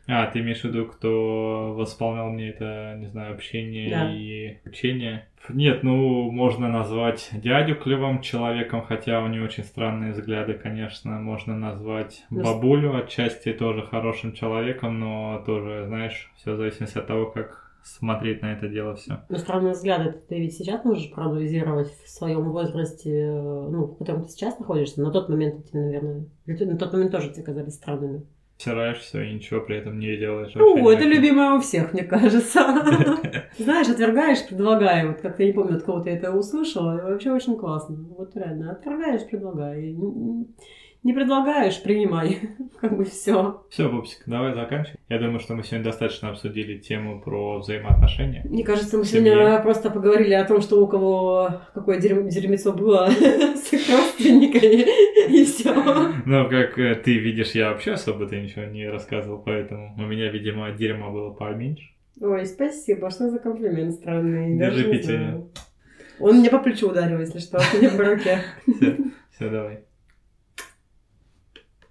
А, 0.09 0.27
ты 0.27 0.41
имеешь 0.41 0.61
в 0.61 0.65
виду, 0.65 0.87
кто 0.87 1.75
восполнял 1.77 2.31
мне 2.31 2.51
это, 2.51 2.95
не 2.99 3.07
знаю, 3.07 3.35
общение 3.35 3.91
Да. 3.91 4.13
и 4.13 4.59
учение? 4.65 5.27
Нет, 5.49 5.83
ну, 5.83 6.31
можно 6.31 6.69
назвать 6.69 7.31
дядю 7.33 7.77
клевым 7.77 8.21
человеком, 8.21 8.83
хотя 8.83 9.23
у 9.23 9.29
него 9.29 9.45
очень 9.45 9.65
странные 9.65 10.13
взгляды, 10.13 10.55
конечно. 10.55 11.13
Можно 11.21 11.57
назвать 11.57 12.25
Ну, 12.31 12.43
бабулю 12.43 12.97
отчасти 12.97 13.53
тоже 13.53 13.83
хорошим 13.83 14.33
человеком, 14.33 14.99
но 14.99 15.43
тоже, 15.47 15.85
знаешь, 15.87 16.33
все 16.37 16.53
в 16.55 16.57
зависимости 16.57 16.99
от 16.99 17.07
того, 17.07 17.27
как 17.27 17.67
смотреть 17.83 18.43
на 18.43 18.53
это 18.53 18.69
дело 18.69 18.97
все. 18.97 19.21
Ну, 19.29 19.37
странные 19.39 19.73
взгляды 19.73 20.19
ты 20.29 20.41
ведь 20.41 20.55
сейчас 20.57 20.85
можешь 20.85 21.11
проанализировать 21.13 21.89
в 21.89 22.09
своем 22.09 22.51
возрасте, 22.51 23.11
э, 23.11 23.33
ну, 23.33 23.87
в 23.87 23.99
котором 23.99 24.25
ты 24.25 24.31
сейчас 24.31 24.59
находишься. 24.59 25.01
На 25.01 25.13
тот 25.13 25.29
момент 25.29 25.65
эти, 25.65 25.77
наверное, 25.77 26.27
на 26.47 26.77
тот 26.77 26.93
момент 26.93 27.13
тоже 27.13 27.33
тебе 27.33 27.45
казались 27.45 27.75
странными. 27.75 28.27
Стираешь 28.59 28.99
все 28.99 29.23
и 29.23 29.35
ничего 29.35 29.61
при 29.61 29.77
этом 29.77 29.99
не 29.99 30.17
делаешь. 30.17 30.53
Ну, 30.55 30.89
это 30.89 31.05
любимое 31.05 31.53
у 31.53 31.61
всех, 31.61 31.93
мне 31.93 32.05
кажется. 32.05 32.61
Знаешь, 33.59 33.89
отвергаешь, 33.89 34.47
предлагай. 34.49 35.07
Вот 35.07 35.21
как-то 35.21 35.43
я 35.43 35.49
не 35.49 35.55
помню, 35.55 35.77
от 35.77 35.83
кого 35.83 36.01
ты 36.01 36.11
это 36.11 36.33
услышала. 36.33 36.99
И 36.99 37.03
вообще 37.03 37.33
очень 37.33 37.57
классно. 37.57 37.97
Вот 38.17 38.35
реально, 38.35 38.73
отвергаешь, 38.73 39.27
предлагай. 39.29 39.95
Не- 41.03 41.13
предлагаешь, 41.13 41.83
принимай. 41.83 42.41
Как 42.81 42.97
бы 42.97 43.05
все. 43.05 43.65
Все, 43.71 43.89
Пупсик, 43.89 44.23
давай 44.27 44.55
заканчивай. 44.55 44.99
Я 45.09 45.19
думаю, 45.19 45.41
что 45.41 45.55
мы 45.55 45.63
сегодня 45.63 45.85
достаточно 45.85 46.31
обсудили 46.31 46.79
тему 46.79 47.21
про 47.21 47.59
взаимоотношения. 47.59 48.43
Мне 48.45 48.65
кажется, 48.65 48.99
мы 48.99 49.05
В 49.05 49.07
семье. 49.07 49.33
сегодня 49.33 49.59
просто 49.61 49.91
поговорили 49.91 50.35
о 50.35 50.45
том, 50.45 50.61
что 50.61 50.83
у 50.83 50.87
кого 50.87 51.61
какое 51.75 51.99
дерьм- 52.01 52.29
дерьмецо 52.29 52.73
было 52.73 53.09
с 53.11 53.73
их 53.73 53.89
родственниками, 53.91 54.85
и 55.41 55.45
все. 55.45 55.73
Ну, 56.27 56.49
как 56.51 56.79
э, 56.79 56.95
ты 56.97 57.19
видишь, 57.19 57.53
я 57.53 57.71
вообще 57.71 57.93
особо-то 57.93 58.37
ничего 58.37 58.65
не 58.65 58.89
рассказывал, 58.89 59.39
поэтому 59.39 59.95
у 59.97 60.03
меня, 60.03 60.31
видимо, 60.31 60.71
дерьма 60.73 61.11
было 61.11 61.31
поменьше. 61.31 61.89
Ой, 62.21 62.47
спасибо, 62.47 63.11
что 63.11 63.31
за 63.31 63.39
комплимент 63.39 63.93
странный. 63.95 64.59
Держи 64.59 64.85
Даже 64.89 65.03
знаю. 65.03 65.51
Он 66.19 66.39
мне 66.39 66.49
по 66.51 66.59
плечу 66.59 66.89
ударил, 66.89 67.21
если 67.21 67.39
что, 67.41 67.59
а 67.59 67.77
не 67.79 67.89
по 67.89 68.05
руке. 68.05 68.39
Все, 68.77 68.97
все, 69.35 69.51
давай. 69.51 69.81